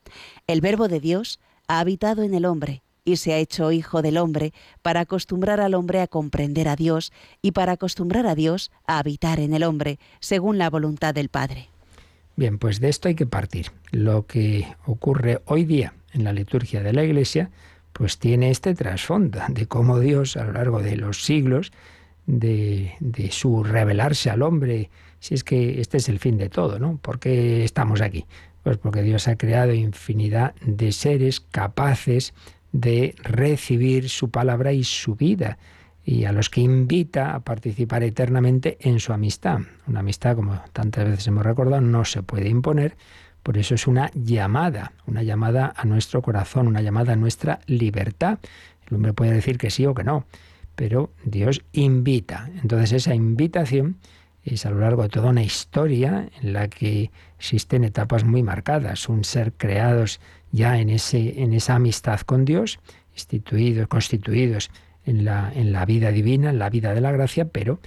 [0.47, 4.19] El verbo de Dios ha habitado en el hombre y se ha hecho hijo del
[4.19, 8.99] hombre para acostumbrar al hombre a comprender a Dios y para acostumbrar a Dios a
[8.99, 11.69] habitar en el hombre, según la voluntad del Padre.
[12.37, 13.73] Bien, pues de esto hay que partir.
[13.91, 17.51] Lo que ocurre hoy día en la liturgia de la Iglesia,
[17.93, 21.73] pues tiene este trasfondo de cómo Dios a lo largo de los siglos
[22.27, 26.97] de, su revelarse al hombre, si es que este es el fin de todo, ¿no?
[26.99, 28.27] ¿Por qué estamos aquí?
[28.63, 32.35] Pues porque Dios ha creado infinidad de seres capaces
[32.73, 35.59] de recibir su palabra y su vida
[36.05, 39.61] y a los que invita a participar eternamente en su amistad.
[39.87, 42.97] Una amistad, como tantas veces hemos recordado, no se puede imponer,
[43.43, 48.39] por eso es una llamada, una llamada a nuestro corazón, una llamada a nuestra libertad.
[48.89, 50.25] El hombre puede decir que sí o que no,
[50.75, 52.51] pero Dios invita.
[52.63, 53.97] Entonces esa invitación
[54.45, 59.09] es a lo largo de toda una historia en la que existen etapas muy marcadas,
[59.09, 60.21] un ser creados
[60.53, 62.81] ya en, ese, en esa amistad con Dios,
[63.13, 64.71] instituidos, constituidos
[65.05, 67.81] en la, en la vida divina, en la vida de la gracia, pero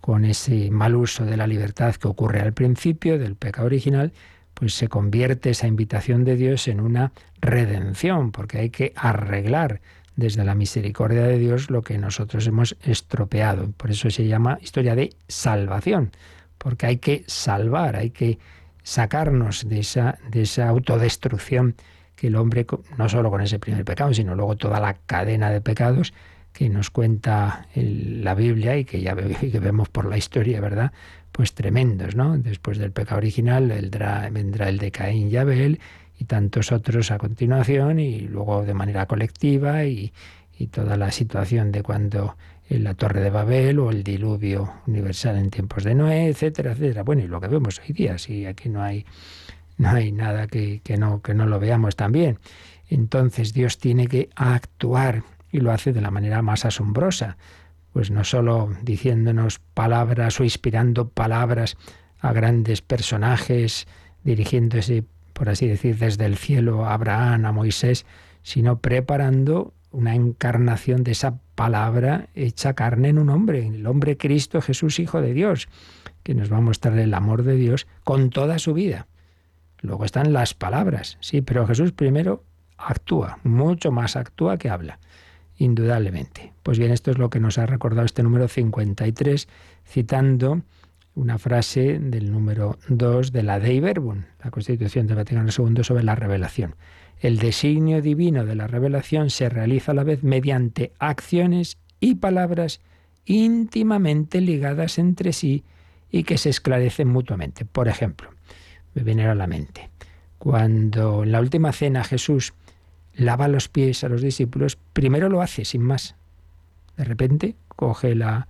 [0.00, 4.12] con ese mal uso de la libertad que ocurre al principio del pecado original,
[4.52, 9.80] pues se convierte esa invitación de Dios en una redención, porque hay que arreglar
[10.16, 13.70] desde la misericordia de Dios lo que nosotros hemos estropeado.
[13.72, 16.12] Por eso se llama historia de salvación,
[16.58, 18.38] porque hay que salvar, hay que
[18.82, 21.74] sacarnos de esa, de esa autodestrucción
[22.16, 25.60] que el hombre, no solo con ese primer pecado, sino luego toda la cadena de
[25.60, 26.12] pecados
[26.52, 30.92] que nos cuenta la Biblia y que ya que vemos por la historia, ¿verdad?
[31.32, 32.38] Pues tremendos, ¿no?
[32.38, 35.80] Después del pecado original vendrá, vendrá el de Caín y Abel
[36.18, 40.12] y tantos otros a continuación y luego de manera colectiva y,
[40.58, 42.36] y toda la situación de cuando
[42.68, 47.02] en la Torre de Babel o el diluvio universal en tiempos de Noé, etcétera, etcétera.
[47.02, 49.04] Bueno, y lo que vemos hoy día, si aquí no hay,
[49.76, 52.38] no hay nada que, que, no, que no lo veamos también.
[52.88, 57.36] Entonces Dios tiene que actuar y lo hace de la manera más asombrosa,
[57.92, 61.76] pues no solo diciéndonos palabras o inspirando palabras
[62.20, 63.86] a grandes personajes,
[64.24, 68.06] dirigiéndose por así decir, desde el cielo a Abraham, a Moisés,
[68.42, 74.60] sino preparando una encarnación de esa palabra hecha carne en un hombre, el hombre Cristo
[74.60, 75.68] Jesús, Hijo de Dios,
[76.22, 79.06] que nos va a mostrar el amor de Dios con toda su vida.
[79.80, 82.42] Luego están las palabras, sí, pero Jesús primero
[82.78, 84.98] actúa, mucho más actúa que habla,
[85.58, 86.52] indudablemente.
[86.62, 89.48] Pues bien, esto es lo que nos ha recordado este número 53,
[89.86, 90.62] citando
[91.14, 96.02] una frase del número 2 de la Dei Verbum, la Constitución de Vaticano II sobre
[96.02, 96.74] la revelación.
[97.20, 102.80] El designio divino de la revelación se realiza a la vez mediante acciones y palabras
[103.24, 105.64] íntimamente ligadas entre sí
[106.10, 107.64] y que se esclarecen mutuamente.
[107.64, 108.30] Por ejemplo,
[108.94, 109.90] me viene a la mente,
[110.38, 112.54] cuando en la última cena Jesús
[113.14, 116.16] lava los pies a los discípulos, primero lo hace sin más.
[116.96, 118.48] De repente coge la,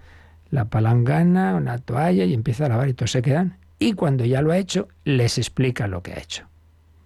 [0.50, 3.59] la palangana, una toalla y empieza a lavar y todos se quedan.
[3.78, 6.46] Y cuando ya lo ha hecho, les explica lo que ha hecho.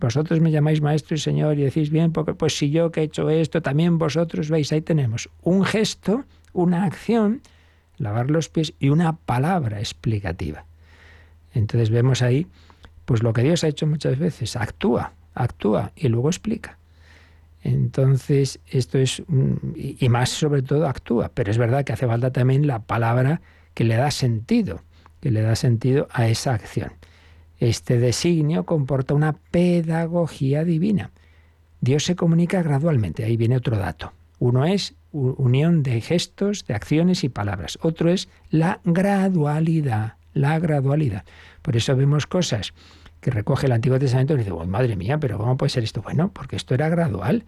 [0.01, 3.05] Vosotros me llamáis maestro y señor y decís bien, porque pues si yo que he
[3.05, 7.43] hecho esto, también vosotros veis, ahí tenemos un gesto, una acción,
[7.97, 10.65] lavar los pies y una palabra explicativa.
[11.53, 12.47] Entonces vemos ahí,
[13.05, 16.78] pues lo que Dios ha hecho muchas veces, actúa, actúa y luego explica.
[17.63, 19.23] Entonces, esto es,
[19.75, 23.41] y más sobre todo actúa, pero es verdad que hace falta también la palabra
[23.75, 24.83] que le da sentido,
[25.21, 26.93] que le da sentido a esa acción.
[27.59, 31.11] Este designio comporta una pedagogía divina.
[31.81, 34.13] Dios se comunica gradualmente, ahí viene otro dato.
[34.39, 37.79] Uno es unión de gestos, de acciones y palabras.
[37.83, 41.25] Otro es la gradualidad, la gradualidad.
[41.63, 42.73] Por eso vemos cosas
[43.21, 46.03] que recoge el Antiguo Testamento y dice, madre mía, pero ¿cómo puede ser esto?
[46.03, 47.45] Bueno, porque esto era gradual.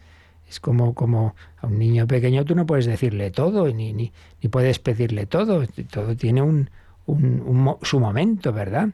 [0.48, 4.48] Es como, como a un niño pequeño tú no puedes decirle todo, ni, ni, ni
[4.48, 5.64] puedes pedirle todo.
[5.90, 6.70] Todo tiene un,
[7.06, 8.88] un, su momento, ¿verdad?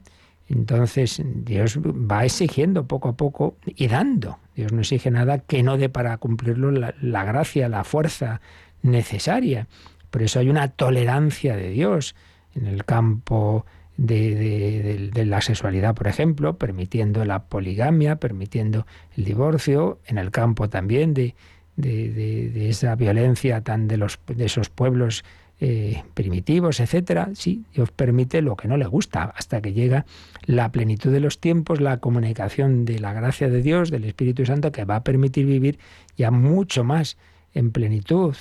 [0.49, 4.37] Entonces Dios va exigiendo poco a poco y dando.
[4.55, 8.39] Dios no exige nada que no dé para cumplirlo la, la gracia, la fuerza
[8.83, 9.67] necesaria.
[10.11, 12.15] Por eso hay una tolerancia de Dios
[12.55, 13.65] en el campo
[13.97, 21.13] de, la sexualidad, por ejemplo, permitiendo la poligamia, permitiendo el divorcio, en el campo también
[21.13, 21.35] de,
[21.75, 25.23] de esa violencia tan de, los, de esos pueblos
[25.59, 30.05] eh, primitivos, etcétera, sí, Dios permite lo que no le gusta, hasta que llega
[30.45, 34.71] la plenitud de los tiempos, la comunicación de la gracia de Dios, del Espíritu Santo,
[34.71, 35.79] que va a permitir vivir
[36.15, 37.17] ya mucho más
[37.55, 38.35] en plenitud.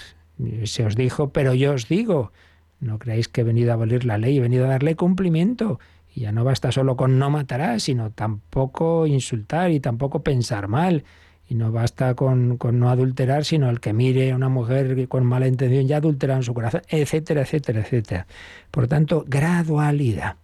[0.64, 2.32] Se os dijo, pero yo os digo,
[2.80, 5.80] no creáis que he venido a abolir la ley, he venido a darle cumplimiento.
[6.14, 11.04] Y ya no basta solo con no matarás, sino tampoco insultar y tampoco pensar mal.
[11.48, 15.24] Y no basta con, con, no adulterar, sino el que mire a una mujer con
[15.24, 18.26] mala intención ya adultera en su corazón, etcétera, etcétera, etcétera.
[18.70, 20.36] Por tanto, gradualidad.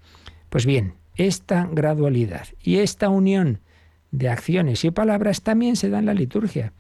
[0.49, 3.61] Pues bien, esta gradualidad y esta unión
[4.11, 6.73] de acciones y palabras también se da en la liturgia.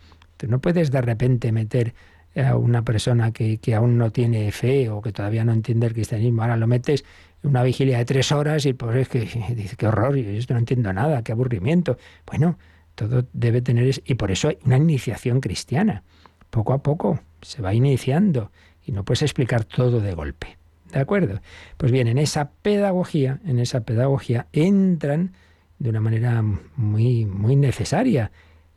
[0.48, 1.94] No puedes de repente meter
[2.36, 5.92] a una persona que, que, aún no tiene fe o que todavía no entiende el
[5.92, 7.04] cristianismo, ahora lo metes
[7.42, 9.20] una vigilia de tres horas y pobre es que
[9.54, 11.98] dice, qué horror, y esto no entiendo nada, qué aburrimiento.
[12.26, 12.58] Bueno,
[12.94, 16.02] todo debe tener, y por eso hay una iniciación cristiana.
[16.50, 18.50] Poco a poco se va iniciando
[18.84, 20.58] y no puedes explicar todo de golpe.
[20.92, 21.40] ¿De acuerdo?
[21.78, 25.32] Pues bien, en esa pedagogía, en esa pedagogía entran
[25.78, 26.42] de una manera
[26.76, 28.30] muy, muy necesaria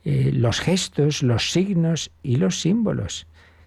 [0.04, 3.26] eh, los gestos, los signos y los símbolos.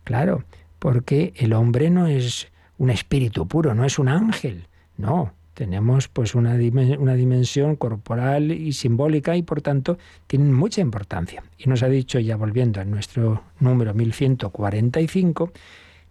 [0.10, 0.44] Claro,
[0.80, 2.48] porque el hombre no es
[2.80, 4.66] un espíritu puro, no es un ángel.
[4.98, 6.58] No, tenemos pues una,
[6.98, 11.44] una, dimensión corporal y simbólica y por tanto tienen mucha importancia.
[11.60, 15.52] Y nos ha dicho, ya volviendo a nuestro número 1145,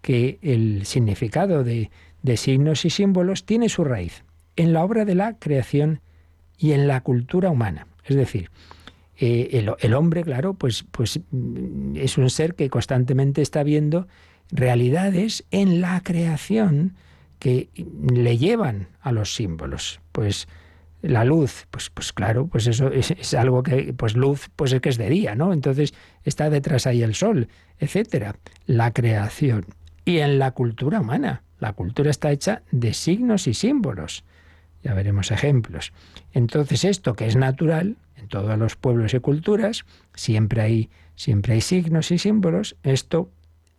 [0.00, 1.90] que el significado de,
[2.22, 4.22] de signos y símbolos tiene su raíz
[4.54, 6.02] en la obra de la creación
[6.56, 7.88] y en la cultura humana.
[8.04, 8.48] Es decir,
[9.20, 14.06] eh, el, hombre, claro, pues, pues mm, es un ser que constantemente está viendo
[14.52, 16.94] realidades en la creación
[17.40, 20.00] que le llevan a los símbolos.
[20.12, 20.46] Pues
[21.02, 24.88] la luz, pues, pues claro, pues eso es, algo que, pues luz, pues es que
[24.88, 25.52] es de día, ¿no?
[25.52, 28.36] Entonces está detrás ahí el sol, etcétera.
[28.66, 29.66] La creación.
[30.04, 34.24] Y en la cultura humana, la cultura está hecha de signos y símbolos.
[34.82, 35.92] Ya veremos ejemplos.
[36.32, 37.96] Entonces esto que es natural,
[38.28, 42.76] todos los pueblos y culturas, siempre hay, siempre hay signos y símbolos.
[42.82, 43.30] Esto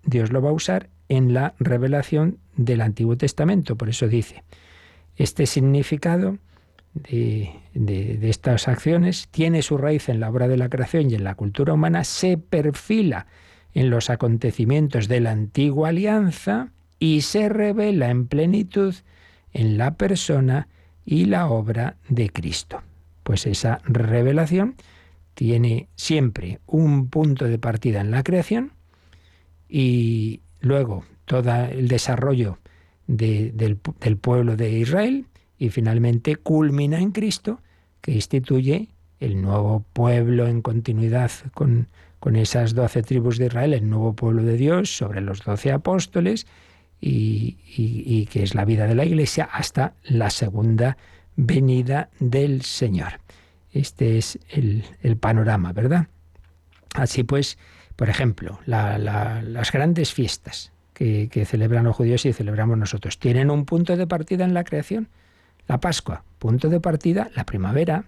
[0.03, 3.75] Dios lo va a usar en la revelación del Antiguo Testamento.
[3.75, 4.43] Por eso dice,
[5.15, 6.37] este significado
[6.93, 11.23] de, de, estas acciones tiene su raíz en la obra de la creación y en
[11.23, 13.27] la cultura humana, se perfila
[13.73, 18.95] en los acontecimientos de la antigua alianza y se revela en plenitud
[19.53, 20.67] en la persona
[21.05, 22.81] y la obra de Cristo.
[23.29, 24.73] Pues esa revelación
[25.35, 28.71] tiene siempre un punto de partida en la creación
[29.69, 32.57] y luego todo el desarrollo
[33.05, 33.77] del,
[34.19, 35.27] pueblo de Israel
[35.59, 37.61] y finalmente culmina en Cristo
[38.01, 38.87] que instituye
[39.19, 41.87] el nuevo pueblo en continuidad con,
[42.19, 46.47] con esas doce tribus de Israel, el nuevo pueblo de Dios sobre los doce apóstoles
[46.99, 50.97] y, y que es la vida de la Iglesia hasta la segunda
[51.39, 53.21] venida del Señor.
[53.71, 54.83] Este es el,
[55.19, 56.07] panorama, ¿verdad?
[56.95, 57.57] Así pues,
[57.95, 63.65] por ejemplo, las grandes fiestas que, que, celebran los judíos y celebramos nosotros tienen un
[63.65, 65.07] punto de partida en la creación.
[65.67, 68.05] La Pascua, punto de partida, la primavera,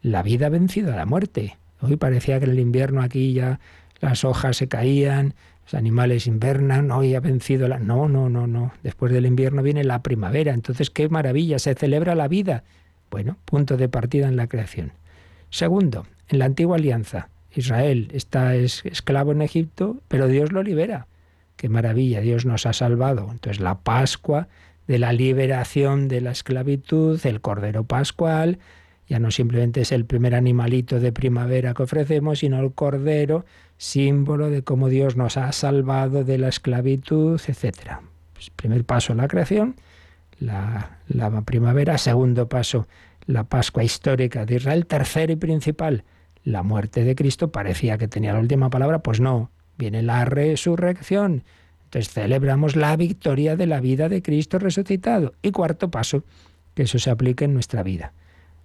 [0.00, 1.58] la vida vencida a la muerte.
[1.80, 3.60] Hoy parecía que en el invierno aquí ya
[4.00, 7.78] las hojas se caían, los animales invernan, hoy ha vencido la...
[7.78, 8.72] No, no, no, no.
[8.82, 10.52] Después del invierno viene la primavera.
[10.52, 12.64] Entonces, qué maravilla, se celebra la vida.
[13.10, 14.92] Bueno, punto de partida en la creación.
[15.50, 21.06] Segundo, en la antigua alianza, Israel está esclavo en Egipto, pero Dios lo libera.
[21.56, 23.28] Qué maravilla, Dios nos ha salvado.
[23.30, 24.48] Entonces, la Pascua
[24.86, 28.58] de la liberación de la esclavitud, el Cordero Pascual,
[29.08, 33.44] ya no simplemente es el primer animalito de primavera que ofrecemos, sino el Cordero
[33.76, 37.98] símbolo de cómo Dios nos ha salvado de la esclavitud, etc.
[38.32, 39.76] Pues primer paso, la creación,
[40.38, 42.86] la, la primavera, segundo paso,
[43.26, 46.04] la Pascua histórica de Israel, tercero y principal,
[46.42, 51.44] la muerte de Cristo, parecía que tenía la última palabra, pues no, viene la resurrección.
[51.84, 55.34] Entonces celebramos la victoria de la vida de Cristo resucitado.
[55.42, 56.24] Y cuarto paso,
[56.74, 58.12] que eso se aplique en nuestra vida.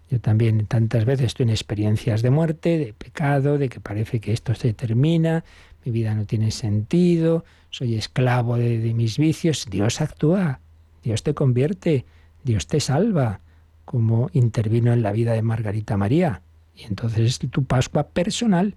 [0.10, 4.34] Yo también tantas veces estoy en experiencias de muerte, de pecado, de que parece que
[4.34, 5.44] esto se termina,
[5.86, 9.68] mi vida no tiene sentido, soy esclavo de, mis vicios.
[9.70, 10.62] Dios actúa,
[11.04, 12.06] Dios te convierte,
[12.44, 13.42] Dios te salva,
[13.86, 16.42] como intervino en la vida de Margarita María.
[16.76, 18.76] Y entonces es tu Pascua personal.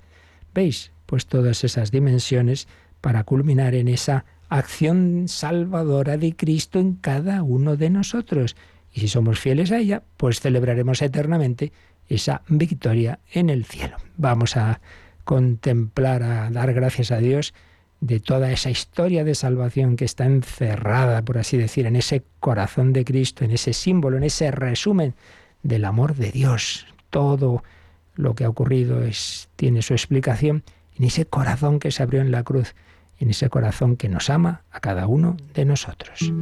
[0.54, 0.92] ¿Veis?
[1.06, 2.68] Pues todas esas dimensiones
[3.00, 8.54] para culminar en esa acción salvadora de Cristo en cada uno de nosotros.
[8.92, 11.72] Y si somos fieles a ella, pues celebraremos eternamente
[12.08, 13.96] esa victoria en el cielo.
[14.16, 14.80] Vamos a
[15.24, 17.54] contemplar, a dar gracias a Dios
[18.00, 22.92] de toda esa historia de salvación que está encerrada, por así decir, en ese corazón
[22.92, 25.14] de Cristo, en ese símbolo, en ese resumen
[25.62, 26.86] del amor de Dios.
[27.10, 27.62] Todo
[28.16, 29.00] lo que ha ocurrido
[29.54, 30.64] tiene su explicación
[30.98, 32.74] en ese corazón que se abrió en la cruz,
[33.20, 36.32] en ese corazón que nos ama a cada uno de nosotros.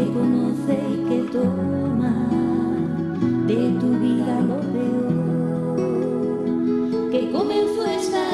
[0.00, 2.12] que conoce y que toma
[3.46, 5.12] de tu vida lo peor,
[7.10, 8.29] que comenzó esta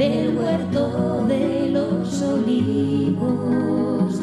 [0.00, 4.14] del huerto de los olivos,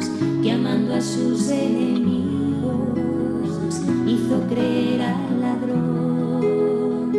[0.42, 2.98] que amando a sus enemigos
[4.04, 7.12] hizo creer al ladrón.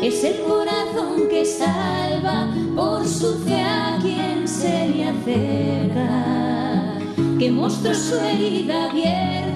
[0.00, 6.96] Es el corazón que salva por su fe a quien se le acerca,
[7.38, 9.49] que mostró su herida abierta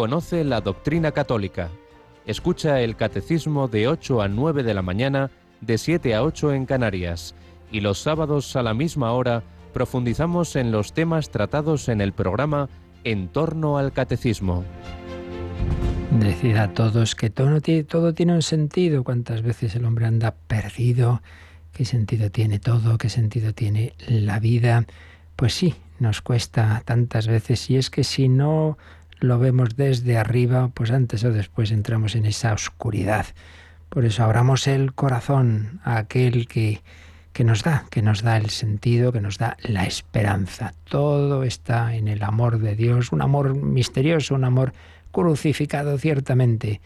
[0.00, 1.68] Conoce la doctrina católica.
[2.24, 5.30] Escucha el catecismo de 8 a 9 de la mañana,
[5.60, 7.34] de 7 a 8 en Canarias.
[7.70, 9.42] Y los sábados a la misma hora
[9.74, 12.70] profundizamos en los temas tratados en el programa
[13.04, 14.64] En torno al catecismo.
[16.18, 19.04] Decid a todos que todo tiene, todo tiene un sentido.
[19.04, 21.20] ¿Cuántas veces el hombre anda perdido?
[21.74, 22.96] ¿Qué sentido tiene todo?
[22.96, 24.86] ¿Qué sentido tiene la vida?
[25.36, 27.68] Pues sí, nos cuesta tantas veces.
[27.68, 28.78] Y es que si no
[29.20, 33.26] lo vemos desde arriba, pues antes o después entramos en esa oscuridad.
[33.88, 36.80] Por eso abramos el corazón a aquel que,
[37.32, 40.74] que nos da, que nos da el sentido, que nos da la esperanza.
[40.84, 44.72] Todo está en el amor de Dios, un amor misterioso, un amor
[45.12, 46.80] crucificado ciertamente,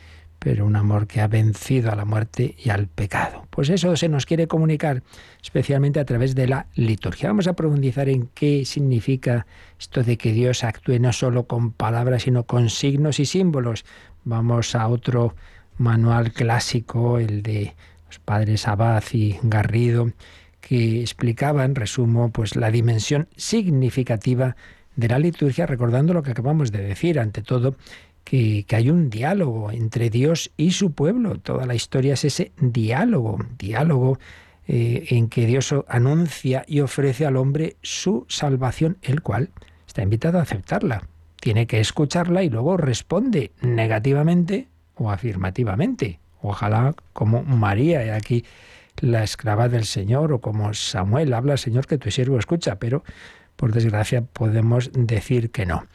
[0.45, 3.47] pero un amor que ha vencido a la muerte y al pecado.
[3.49, 5.03] Pues eso se nos quiere comunicar
[5.43, 7.31] especialmente a través de la liturgia.
[7.31, 9.47] Vamos a profundizar en qué significa
[9.81, 13.87] esto de que Dios actúe no solo con palabras, sino con signos y símbolos.
[14.25, 15.35] Vamos a otro
[15.79, 17.75] manual clásico, el de
[18.07, 20.11] los padres Abad y Garrido,
[20.61, 24.57] que explicaba, en resumo, pues la dimensión significativa
[24.95, 27.77] de la liturgia, recordando lo que acabamos de decir, ante todo,
[28.25, 31.39] que, hay un diálogo entre Dios y su pueblo.
[31.39, 34.19] Toda la historia es ese diálogo, diálogo
[34.67, 39.51] eh, en que Dios anuncia y ofrece al hombre su salvación, el cual
[39.87, 41.07] está invitado a aceptarla.
[41.41, 46.19] Tiene que escucharla y luego responde negativamente o afirmativamente.
[46.41, 48.45] Ojalá como María, aquí
[49.01, 53.05] la esclava del Señor, o como Samuel habla, Señor, que tu siervo escucha, pero
[53.57, 55.87] por desgracia podemos decir que no.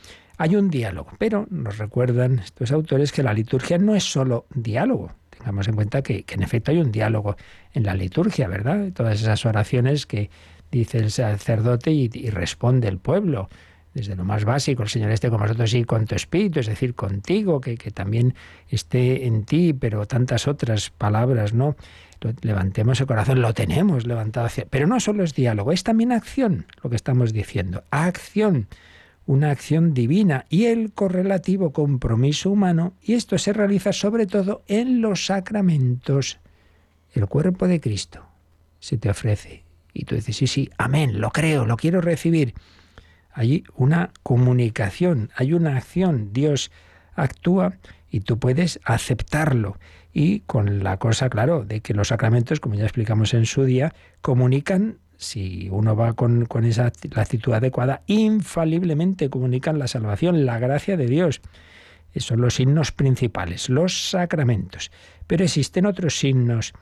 [0.41, 5.11] Hay un diálogo, pero nos recuerdan estos autores que la liturgia no es solo diálogo.
[5.29, 7.35] Tengamos en cuenta que, que en efecto hay un diálogo
[7.73, 8.93] en la liturgia, ¿verdad?
[8.93, 10.29] Todas esas oraciones que
[10.71, 13.49] dice el sacerdote y, responde el pueblo
[13.93, 16.95] desde lo más básico, el Señor esté con vosotros y con tu espíritu, es decir,
[16.95, 18.33] contigo, que, que, también
[18.69, 21.75] esté en ti, pero tantas otras palabras, ¿no?
[22.43, 24.65] Levantemos el corazón, lo tenemos levantado hacia.
[24.69, 27.83] Pero no solo es diálogo, es también acción, lo que estamos diciendo.
[27.91, 28.67] Acción,
[29.29, 35.01] una acción divina y el correlativo compromiso humano, y esto se realiza sobre todo en
[35.01, 36.39] los sacramentos.
[37.13, 38.25] El cuerpo de Cristo
[38.79, 39.63] se te ofrece
[39.93, 42.53] y tú dices, sí, sí, amén, lo creo, lo quiero recibir
[43.39, 46.71] hay una comunicación, hay una acción, Dios
[47.15, 47.77] actúa
[48.09, 49.77] y tú puedes aceptarlo.
[50.11, 53.93] Y con la cosa, claro, de que los sacramentos, como ya explicamos en su día,
[54.21, 60.59] comunican, si uno va con, con esa la actitud adecuada, infaliblemente comunican la salvación, la
[60.59, 61.41] gracia de Dios.
[62.13, 64.91] Esos son los signos principales, los sacramentos.
[65.27, 66.73] Pero existen otros signos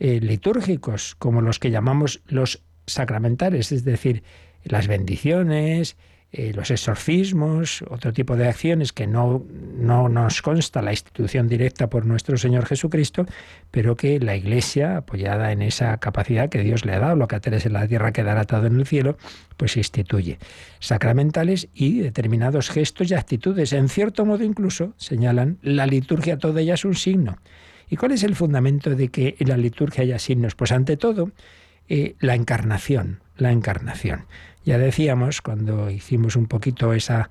[0.00, 4.24] eh, litúrgicos, como los que llamamos los sacramentales, es decir,
[4.64, 5.96] las bendiciones,
[6.36, 9.44] eh, los exorcismos, otro tipo de acciones que no,
[9.78, 13.24] no nos consta la institución directa por nuestro Señor Jesucristo,
[13.70, 17.36] pero que la Iglesia, apoyada en esa capacidad que Dios le ha dado, lo que
[17.36, 19.16] ateres en la tierra quedará atado en el cielo,
[19.56, 20.40] pues instituye
[20.80, 23.72] sacramentales y determinados gestos y actitudes.
[23.72, 27.38] En cierto modo incluso señalan la liturgia toda ella es un signo.
[27.88, 30.56] ¿Y cuál es el fundamento de que en la liturgia haya signos?
[30.56, 31.30] Pues ante todo,
[31.88, 34.26] eh, la encarnación, la encarnación.
[34.64, 37.28] Ya decíamos, cuando hicimos un poquito esa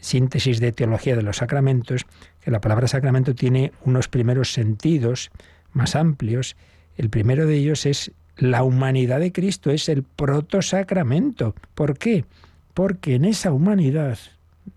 [0.00, 2.04] síntesis de teología de los sacramentos,
[2.40, 5.30] que la palabra sacramento tiene unos primeros sentidos
[5.72, 6.56] más amplios.
[6.96, 11.54] El primero de ellos es la humanidad de Cristo, es el protosacramento.
[11.74, 12.26] ¿Por qué?
[12.74, 14.18] Porque en esa humanidad,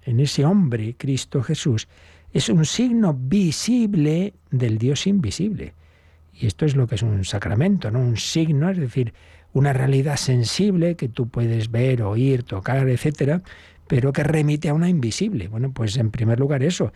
[0.04, 1.90] en ese hombre, Cristo Jesús,
[2.32, 5.74] es un signo visible del Dios invisible.
[6.34, 8.00] Y esto es lo que es un sacramento, ¿no?
[8.00, 9.14] Un signo, es decir,
[9.58, 13.42] una realidad sensible que tú puedes ver, oír, tocar, etcétera,
[13.88, 15.48] pero que remite a una invisible.
[15.48, 16.94] Bueno, pues en primer lugar eso.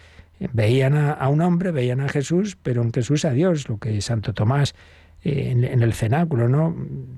[0.54, 4.34] Veían a, un hombre, veían a Jesús, pero en Jesús a Dios, lo que Santo
[4.34, 4.74] Tomás
[5.24, 6.76] eh, en, el cenáculo, ¿no?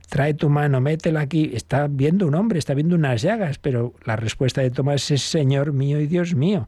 [0.10, 1.52] Trae tu mano, métela aquí.
[1.54, 5.72] Está viendo un hombre, está viendo unas llagas, pero la respuesta de Tomás es Señor
[5.72, 6.68] mío y Dios mío.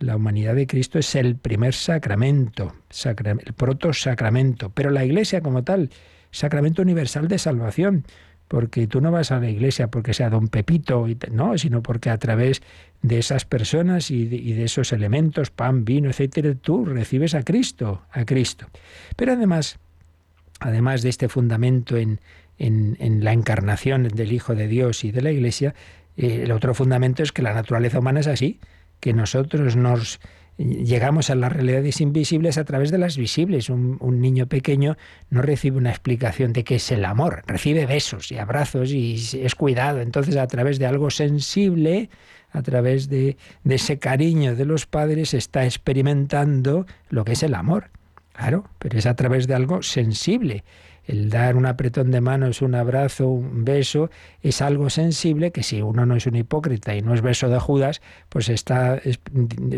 [0.00, 5.62] La humanidad de Cristo es el primer sacramento, el proto sacramento, pero la Iglesia como
[5.62, 5.90] tal
[6.34, 8.04] sacramento universal de salvación,
[8.48, 12.18] porque tú no vas a la iglesia porque sea don Pepito, no, sino porque a
[12.18, 12.62] través
[13.02, 18.24] de esas personas y de, esos elementos, pan, vino, etcétera, tú recibes a Cristo, a
[18.24, 18.66] Cristo.
[19.16, 19.78] Pero además,
[20.60, 22.20] además de este fundamento en,
[22.58, 25.74] en, la encarnación del Hijo de Dios y de la Iglesia,
[26.16, 28.60] eh, el otro fundamento es que la naturaleza humana es así,
[29.00, 30.20] que nosotros nos
[30.56, 33.70] llegamos a las realidades invisibles a través de las visibles.
[33.70, 34.96] Un, niño pequeño
[35.30, 39.54] no recibe una explicación de qué es el amor, recibe besos y abrazos y es
[39.54, 40.00] cuidado.
[40.00, 42.10] Entonces a través de algo sensible,
[42.52, 47.90] a través de, ese cariño de los padres, está experimentando lo que es el amor.
[48.32, 50.64] Claro, pero es a través de algo sensible
[51.06, 54.10] el dar un apretón de manos, un abrazo, un beso,
[54.42, 57.58] es algo sensible que si uno no es un hipócrita y no es beso de
[57.58, 59.18] Judas, pues está, es,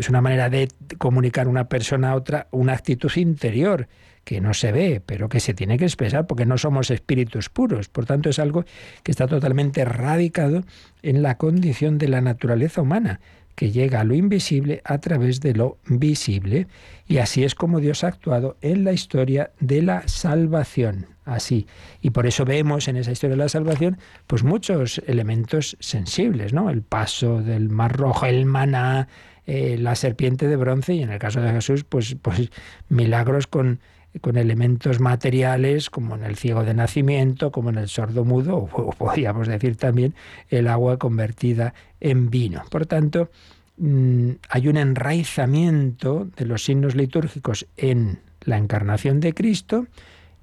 [0.09, 3.87] una manera de comunicar una persona a otra una actitud interior
[4.23, 7.87] que no se ve, pero que se tiene que expresar porque no somos espíritus puros.
[7.87, 8.65] Por tanto, es algo
[9.03, 10.63] que está totalmente radicado
[11.01, 13.21] en la condición de la naturaleza humana
[13.57, 16.67] que llega a lo invisible a través de lo visible.
[17.07, 21.16] Y así es como Dios ha actuado en la historia de la salvación.
[21.27, 21.67] Así.
[22.01, 23.97] Y por eso vemos en esa historia de la salvación,
[24.27, 26.69] pues muchos elementos sensibles, ¿no?
[26.69, 29.09] El paso del mar rojo, el maná,
[29.45, 32.49] eh, la serpiente de bronce, y en el caso de Jesús, pues, pues
[32.87, 33.79] milagros con
[34.21, 38.91] con elementos materiales como en el ciego de nacimiento, como en el sordo mudo, o
[38.91, 40.15] podríamos decir también
[40.49, 42.63] el agua convertida en vino.
[42.71, 43.29] Por tanto,
[43.77, 49.85] mm, hay un enraizamiento de los signos litúrgicos en la encarnación de Cristo,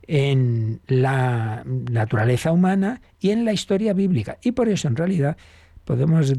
[0.06, 4.38] en la naturaleza humana y en la historia bíblica.
[4.42, 5.36] Y por eso, en realidad,
[5.84, 6.32] podemos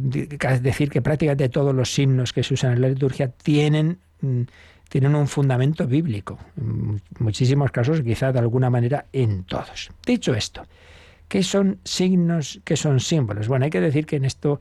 [0.62, 4.44] decir que prácticamente todos los signos que se usan en la liturgia tienen mm,
[4.90, 6.38] tienen un fundamento bíblico.
[6.58, 9.90] En muchísimos casos, quizá de alguna manera en todos.
[10.06, 10.64] Dicho esto,
[11.28, 13.48] ¿qué son signos, qué son símbolos?
[13.48, 14.60] Bueno, hay que decir que en esto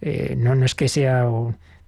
[0.00, 1.26] eh, no, no es que sea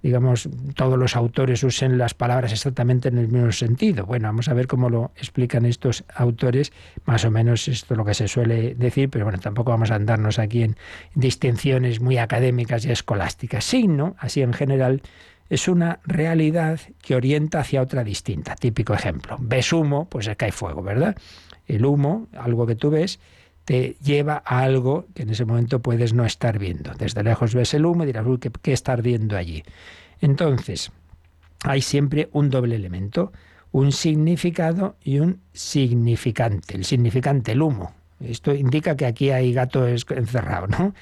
[0.05, 4.05] digamos, todos los autores usen las palabras exactamente en el mismo sentido.
[4.05, 6.71] Bueno, vamos a ver cómo lo explican estos autores,
[7.05, 9.95] más o menos esto es lo que se suele decir, pero bueno, tampoco vamos a
[9.95, 10.75] andarnos aquí en
[11.15, 13.65] distinciones muy académicas y escolásticas.
[13.65, 15.01] Signo, así en general,
[15.49, 18.53] es una realidad que orienta hacia otra distinta.
[18.53, 19.37] Típico ejemplo.
[19.39, 21.15] Ves humo, pues es que hay fuego, ¿verdad?
[21.65, 23.19] El humo, algo que tú ves,
[23.65, 26.93] te lleva a algo que en ese momento puedes no estar viendo.
[26.93, 29.63] Desde lejos ves el humo y dirás, uy, ¿qué, qué está ardiendo allí?
[30.21, 30.91] Entonces,
[31.63, 33.33] hay siempre un doble elemento,
[33.71, 36.75] un significado y un significante.
[36.75, 37.93] El significante, el humo.
[38.19, 40.93] Esto indica que aquí hay gato encerrado, ¿no?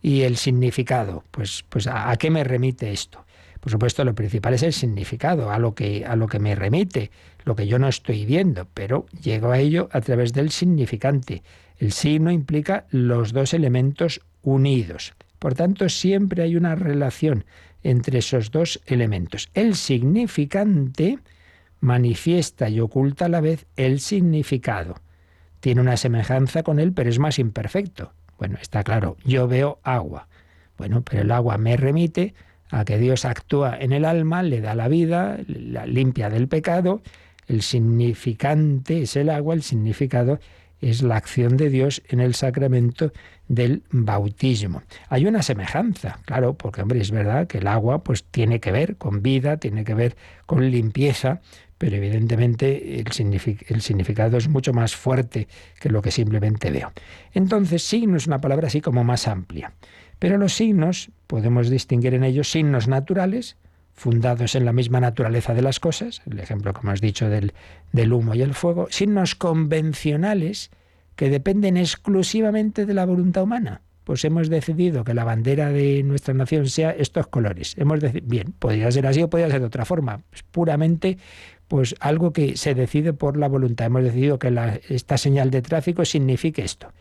[0.00, 3.24] Y el significado, pues, pues ¿a qué me remite esto?
[3.60, 7.12] Por supuesto, lo principal es el significado, a lo que, a lo que me remite,
[7.44, 11.42] lo que yo no estoy viendo, pero llego a ello a través del significante.
[11.82, 15.14] El signo implica los dos elementos unidos.
[15.40, 17.44] Por tanto, siempre hay una relación
[17.82, 19.50] entre esos dos elementos.
[19.52, 21.18] El significante
[21.80, 24.94] manifiesta y oculta a la vez el significado.
[25.58, 28.12] Tiene una semejanza con él, pero es más imperfecto.
[28.38, 30.28] Bueno, está claro, yo veo agua.
[30.78, 32.34] Bueno, pero el agua me remite
[32.70, 37.02] a que Dios actúa en el alma, le da la vida, la limpia del pecado.
[37.48, 40.38] El significante es el agua, el significado
[40.82, 43.12] es la acción de Dios en el sacramento
[43.48, 44.82] del bautismo.
[45.08, 48.96] Hay una semejanza, claro, porque hombre, es verdad que el agua pues tiene que ver
[48.96, 51.40] con vida, tiene que ver con limpieza,
[51.78, 55.48] pero evidentemente el, significado es mucho más fuerte
[55.80, 56.92] que lo que simplemente veo.
[57.32, 59.72] Entonces, signo es una palabra así como más amplia.
[60.18, 63.56] Pero los signos, podemos distinguir en ellos signos naturales,
[63.94, 67.52] fundados en la misma naturaleza de las cosas, el ejemplo como has dicho del,
[67.92, 70.70] del humo y el fuego, signos convencionales
[71.16, 73.82] que dependen exclusivamente de la voluntad humana.
[74.04, 77.74] Pues hemos decidido que la bandera de nuestra nación sea estos colores.
[77.78, 80.22] Hemos bien, podría ser así o podría ser de otra forma.
[80.32, 81.18] Es puramente
[81.68, 83.86] pues algo que se decide por la voluntad.
[83.86, 86.92] Hemos decidido que esta señal de tráfico signifique esto.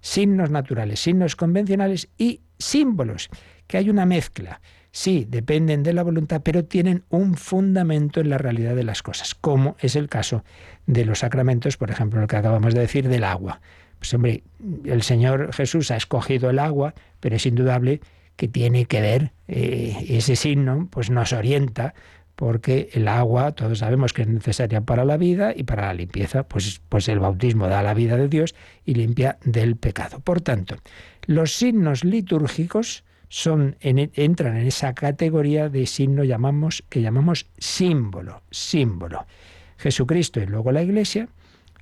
[0.00, 3.28] Signos naturales, signos convencionales y símbolos,
[3.68, 4.60] que hay una mezcla
[4.92, 9.34] sí, dependen de la voluntad, pero tienen un fundamento en la realidad de las cosas,
[9.34, 10.44] como es el caso
[10.86, 13.60] de los sacramentos, por ejemplo, lo que acabamos de decir del agua.
[13.98, 14.44] Pues hombre,
[14.84, 18.00] el Señor Jesús ha escogido el agua, pero es indudable
[18.36, 21.94] que tiene que ver eh, ese signo, pues nos orienta
[22.34, 26.42] porque el agua, todos sabemos que es necesaria para la vida y para la limpieza,
[26.42, 30.20] pues, pues el bautismo da la vida de Dios y limpia del pecado.
[30.20, 30.76] Por tanto,
[31.26, 39.24] los signos litúrgicos son, entran en esa categoría de signo llamamos, que llamamos símbolo, símbolo.
[39.78, 41.28] Jesucristo y luego la Iglesia,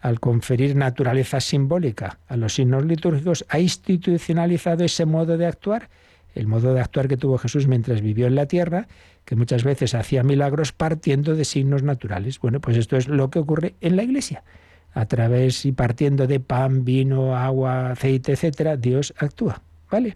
[0.00, 5.90] al conferir naturaleza simbólica a los signos litúrgicos, ha institucionalizado ese modo de actuar,
[6.36, 8.86] el modo de actuar que tuvo Jesús mientras vivió en la tierra,
[9.24, 12.38] que muchas veces hacía milagros partiendo de signos naturales.
[12.38, 14.44] Bueno, pues esto es lo que ocurre en la Iglesia.
[14.92, 19.62] A través y partiendo de pan, vino, agua, aceite, etcétera, Dios actúa.
[19.90, 20.14] ¿Vale?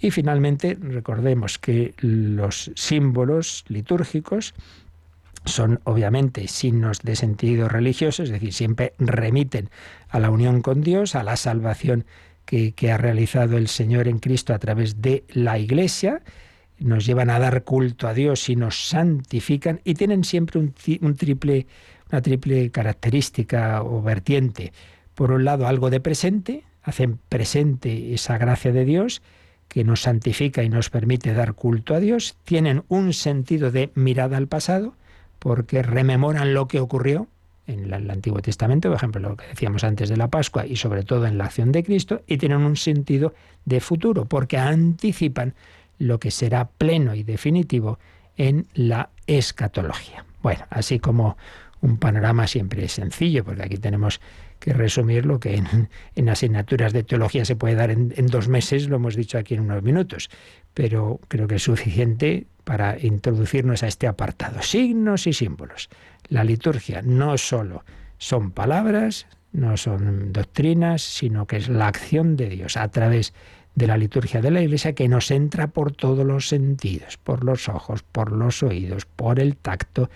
[0.00, 4.54] Y finalmente, recordemos que los símbolos litúrgicos
[5.44, 9.70] son obviamente signos de sentido religioso, es decir, siempre remiten
[10.08, 12.04] a la unión con Dios, a la salvación
[12.44, 16.22] que, ha realizado el Señor en Cristo a través de la Iglesia,
[16.78, 21.66] nos llevan a dar culto a Dios y nos santifican y tienen siempre un, triple,
[22.10, 24.72] una triple característica o vertiente.
[25.14, 29.20] Por un lado, algo de presente, hacen presente esa gracia de Dios,
[29.68, 34.36] que nos santifica y nos permite dar culto a Dios, tienen un sentido de mirada
[34.36, 34.94] al pasado,
[35.38, 37.28] porque rememoran lo que ocurrió
[37.66, 41.02] en el Antiguo Testamento, por ejemplo, lo que decíamos antes de la Pascua y sobre
[41.02, 43.34] todo en la acción de Cristo, y tienen un sentido
[43.66, 45.54] de futuro, porque anticipan
[45.98, 47.98] lo que será pleno y definitivo
[48.38, 50.24] en la escatología.
[50.42, 51.36] Bueno, así como
[51.80, 54.20] un panorama siempre sencillo, porque aquí tenemos
[54.58, 55.62] que resumir lo que
[56.14, 59.60] en, asignaturas de teología se puede dar en, dos meses, lo hemos dicho aquí en
[59.60, 60.30] unos minutos,
[60.74, 64.62] pero creo que es suficiente para introducirnos a este apartado.
[64.62, 65.88] Signos y símbolos.
[66.28, 67.84] La liturgia no solo
[68.18, 73.32] son palabras, no son doctrinas, sino que es la acción de Dios a través
[73.74, 77.68] de la liturgia de la Iglesia que nos entra por todos los sentidos, por los
[77.68, 80.10] ojos, por los oídos, por el tacto.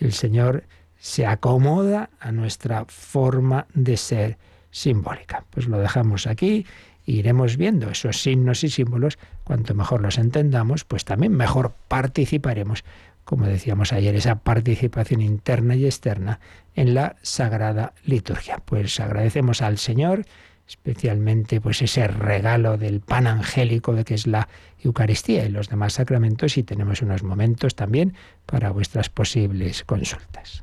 [0.00, 0.64] El Señor
[1.02, 4.38] se acomoda a nuestra forma de ser
[4.70, 5.44] simbólica.
[5.50, 6.64] Pues lo dejamos aquí
[7.08, 9.18] e iremos viendo esos signos y símbolos.
[9.42, 12.84] Cuanto mejor los entendamos, pues también mejor participaremos,
[13.24, 16.38] como decíamos ayer, esa participación interna y externa
[16.76, 18.62] en la sagrada liturgia.
[18.64, 20.24] Pues agradecemos al Señor
[20.68, 24.48] especialmente pues ese regalo del pan angélico de que es la
[24.78, 28.14] Eucaristía y los demás sacramentos y tenemos unos momentos también
[28.46, 30.62] para vuestras posibles consultas.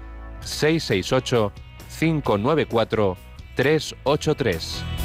[0.43, 1.51] 668
[1.89, 3.17] 594
[3.55, 5.00] 383.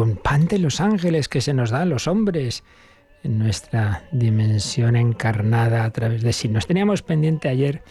[0.00, 2.64] Angelicum, pan de los ángeles que se nos da a los hombres
[3.22, 6.48] en nuestra dimensión encarnada a través de sí.
[6.48, 7.82] Nos teníamos pendiente ayer,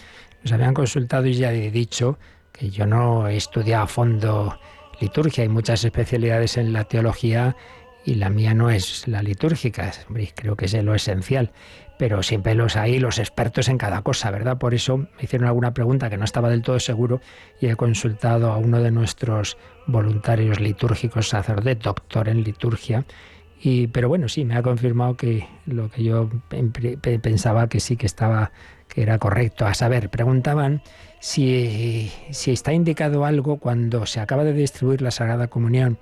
[0.44, 2.18] nos habían consultado y ya he dicho
[2.52, 4.60] que yo no he estudiado a fondo
[5.00, 7.56] liturgia, hay muchas especialidades en la teología
[8.06, 9.92] y la mía no es la litúrgica,
[10.36, 11.52] creo que es lo esencial,
[11.98, 14.58] pero siempre los hay los expertos en cada cosa, ¿verdad?
[14.58, 17.20] Por eso me hicieron alguna pregunta que no estaba del todo seguro
[17.60, 23.06] y he consultado a uno de nuestros voluntarios litúrgicos, sacerdote, doctor en liturgia,
[23.62, 26.30] y, pero bueno, sí, me ha confirmado que lo que yo
[27.22, 28.52] pensaba que sí que estaba,
[28.88, 29.66] que era correcto.
[29.66, 30.82] A saber, preguntaban
[31.20, 36.00] si, si está indicado algo cuando se acaba de distribuir la Sagrada Comunión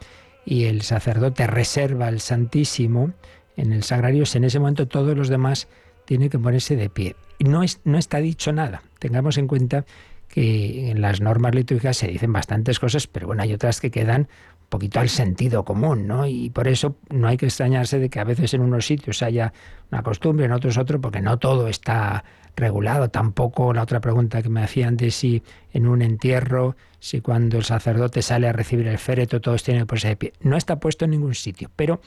[0.47, 3.11] y el sacerdote reserva el Santísimo
[3.57, 5.67] en el sagrario, en ese momento todos los demás
[6.05, 7.17] tienen que ponerse de pie.
[7.37, 8.81] Y no, es, no está dicho nada.
[8.99, 9.85] Tengamos en cuenta
[10.29, 14.29] que en las normas litúrgicas se dicen bastantes cosas, pero bueno, hay otras que quedan
[14.69, 16.25] poquito al sentido común, ¿no?
[16.25, 19.51] Y por eso no hay que extrañarse de que a veces en unos sitios haya
[19.91, 22.23] una costumbre, en otros otro, porque no todo está
[22.57, 23.09] regulado.
[23.09, 27.63] Tampoco la otra pregunta que me hacían de si en un entierro, si cuando el
[27.63, 30.33] sacerdote sale a recibir el féretro, todos tienen que ponerse de pie.
[30.41, 32.01] No está puesto en ningún sitio, pero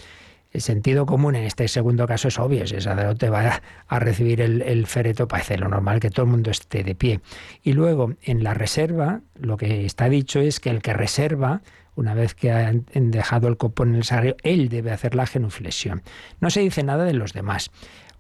[0.53, 2.67] el sentido común en este segundo caso es obvio.
[2.67, 6.33] Si el sacerdote va a recibir el, el féretro, parece lo normal que todo el
[6.33, 7.21] mundo esté de pie.
[7.63, 11.63] Y luego, en la reserva, lo que está dicho es que el que reserva
[12.01, 16.03] una vez que han dejado el copón en el sagrario, él debe hacer la genuflexión.
[16.41, 17.71] No se dice nada de los demás.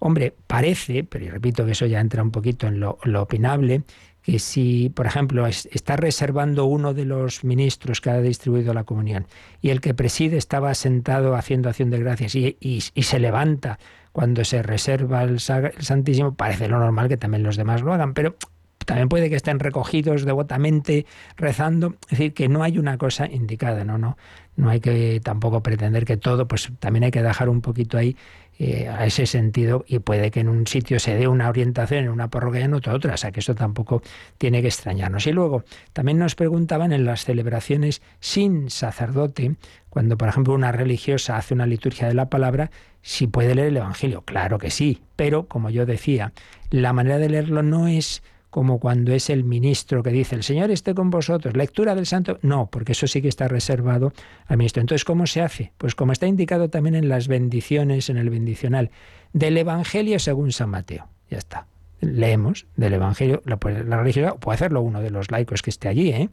[0.02, 3.82] Hombre, parece, pero repito que eso ya entra un poquito en lo, opinable,
[4.22, 9.26] que si, por ejemplo, está reservando uno de los ministros que ha distribuido la comunión
[9.60, 13.78] y el que preside estaba sentado haciendo acción de gracias y, se levanta
[14.12, 18.14] cuando se reserva el, el, Santísimo, parece lo normal que también los demás lo hagan,
[18.14, 18.36] pero
[18.86, 21.04] también puede que estén recogidos devotamente
[21.36, 24.16] rezando, es decir, que no hay una cosa indicada, no, no,
[24.56, 28.16] no hay que tampoco pretender que todo, pues también hay que dejar un poquito ahí
[28.62, 32.10] eh, a ese sentido y puede que en un sitio se dé una orientación, en
[32.10, 34.02] una parroquia y en otra otra, o sea que eso tampoco
[34.36, 35.26] tiene que extrañarnos.
[35.26, 39.56] Y luego también nos preguntaban en las celebraciones sin sacerdote,
[39.88, 43.78] cuando por ejemplo una religiosa hace una liturgia de la palabra, si puede leer el
[43.78, 46.34] Evangelio, claro que sí, pero como yo decía,
[46.68, 50.70] la manera de leerlo no es como cuando es el ministro que dice, el Señor
[50.70, 52.38] esté con vosotros, lectura del santo.
[52.42, 54.12] No, porque eso sí que está reservado
[54.46, 54.80] al ministro.
[54.80, 55.72] Entonces, ¿cómo se hace?
[55.78, 58.90] Pues como está indicado también en las bendiciones, en el bendicional,
[59.32, 61.08] del Evangelio según San Mateo.
[61.30, 61.66] Ya está.
[62.00, 66.10] Leemos del Evangelio, la, la religiosa puede hacerlo uno de los laicos que esté allí,
[66.10, 66.30] ¿eh?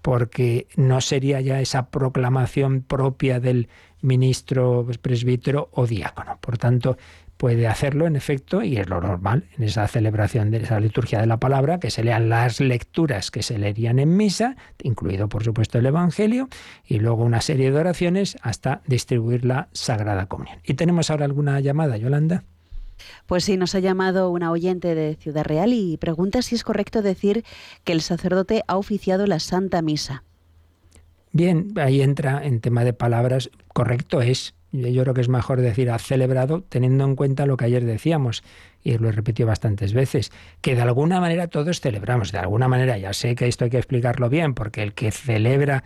[0.00, 3.68] porque no sería ya esa proclamación propia del
[4.00, 6.38] ministro, presbítero o diácono.
[6.40, 6.96] Por tanto,
[7.38, 11.26] puede hacerlo en efecto y es lo normal en esa celebración de esa liturgia de
[11.26, 15.78] la palabra, que se lean las lecturas que se leerían en misa, incluido por supuesto
[15.78, 16.48] el Evangelio,
[16.84, 20.58] y luego una serie de oraciones hasta distribuir la Sagrada Comunión.
[20.64, 22.44] ¿Y tenemos ahora alguna llamada, Yolanda?
[23.26, 27.02] Pues sí, nos ha llamado una oyente de Ciudad Real y pregunta si es correcto
[27.02, 27.44] decir
[27.84, 30.24] que el sacerdote ha oficiado la Santa Misa.
[31.30, 35.90] Bien, ahí entra en tema de palabras, correcto es, yo creo que es mejor decir
[35.90, 38.42] ha celebrado teniendo en cuenta lo que ayer decíamos,
[38.82, 42.98] y lo he repetido bastantes veces, que de alguna manera todos celebramos, de alguna manera,
[42.98, 45.84] ya sé que esto hay que explicarlo bien, porque el que celebra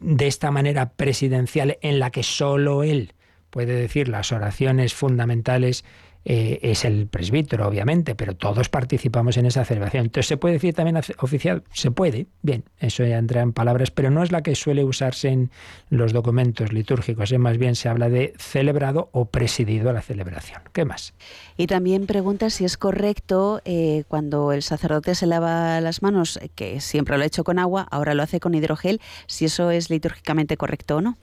[0.00, 3.12] de esta manera presidencial en la que solo él
[3.50, 5.84] puede decir las oraciones fundamentales
[6.24, 10.06] eh, es el presbítero, obviamente, pero todos participamos en esa celebración.
[10.06, 11.64] Entonces, ¿se puede decir también oficial?
[11.72, 15.28] Se puede, bien, eso ya entra en palabras, pero no es la que suele usarse
[15.28, 15.50] en
[15.90, 17.38] los documentos litúrgicos, ¿eh?
[17.38, 20.62] más bien se habla de celebrado o presidido a la celebración.
[20.72, 21.14] ¿Qué más?
[21.56, 26.80] Y también pregunta si es correcto eh, cuando el sacerdote se lava las manos, que
[26.80, 30.56] siempre lo ha hecho con agua, ahora lo hace con hidrogel, si eso es litúrgicamente
[30.56, 31.18] correcto o no.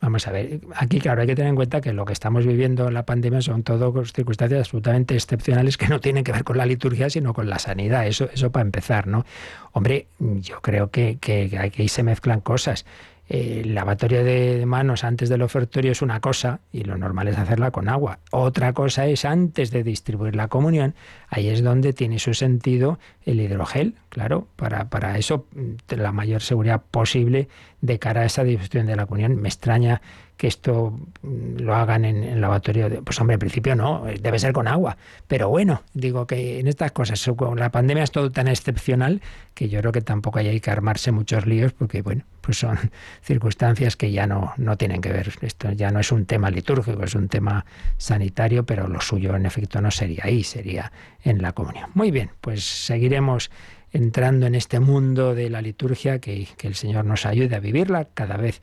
[0.00, 2.86] Vamos a ver, aquí claro hay que tener en cuenta que lo que estamos viviendo
[2.88, 6.66] en la pandemia son todo circunstancias absolutamente excepcionales que no tienen que ver con la
[6.66, 8.06] liturgia, sino con la sanidad.
[8.06, 9.24] Eso, eso para empezar, ¿no?
[9.72, 12.84] Hombre, yo creo que, que aquí se mezclan cosas
[13.28, 17.72] el lavatorio de manos antes del ofertorio es una cosa y lo normal es hacerla
[17.72, 18.20] con agua.
[18.30, 20.94] Otra cosa es antes de distribuir la comunión.
[21.28, 26.40] Ahí es donde tiene su sentido el hidrogel, claro, para, para eso mm, la mayor
[26.40, 27.48] seguridad posible
[27.80, 29.36] de cara a esa distribución de la comunión.
[29.36, 30.00] Me extraña
[30.36, 32.88] que esto mm, lo hagan en, el lavatorio.
[32.88, 34.96] De, pues hombre, en principio no, eh, debe ser con agua.
[35.26, 39.20] Pero bueno, digo que en estas cosas, la pandemia es todo tan excepcional
[39.54, 42.78] que yo creo que tampoco hay que armarse muchos líos porque, bueno, pues son
[43.22, 45.32] circunstancias que ya no, no tienen que ver.
[45.42, 47.66] Esto ya no es un tema litúrgico, es un tema
[47.98, 50.92] sanitario, pero lo suyo en efecto no sería ahí, sería
[51.24, 51.90] en la comunión.
[51.94, 53.50] Muy bien, pues seguiremos
[53.92, 58.06] entrando en este mundo de la liturgia, que, que el Señor nos ayude a vivirla
[58.14, 58.62] cada vez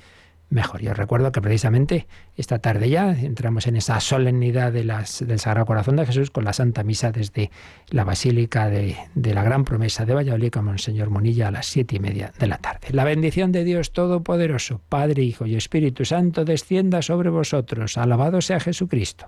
[0.53, 0.81] mejor.
[0.81, 4.91] Yo recuerdo que precisamente esta tarde ya entramos en esa solemnidad del
[5.39, 7.51] Sagrado Corazón de Jesús con la Santa Misa desde
[7.89, 11.97] la Basílica de, de la Gran Promesa de Valladolid con Monseñor Monilla a las siete
[11.97, 12.87] y media de la tarde.
[12.91, 17.97] La bendición de Dios Todopoderoso, Padre, Hijo y Espíritu Santo, descienda sobre vosotros.
[17.97, 19.27] Alabado sea Jesucristo.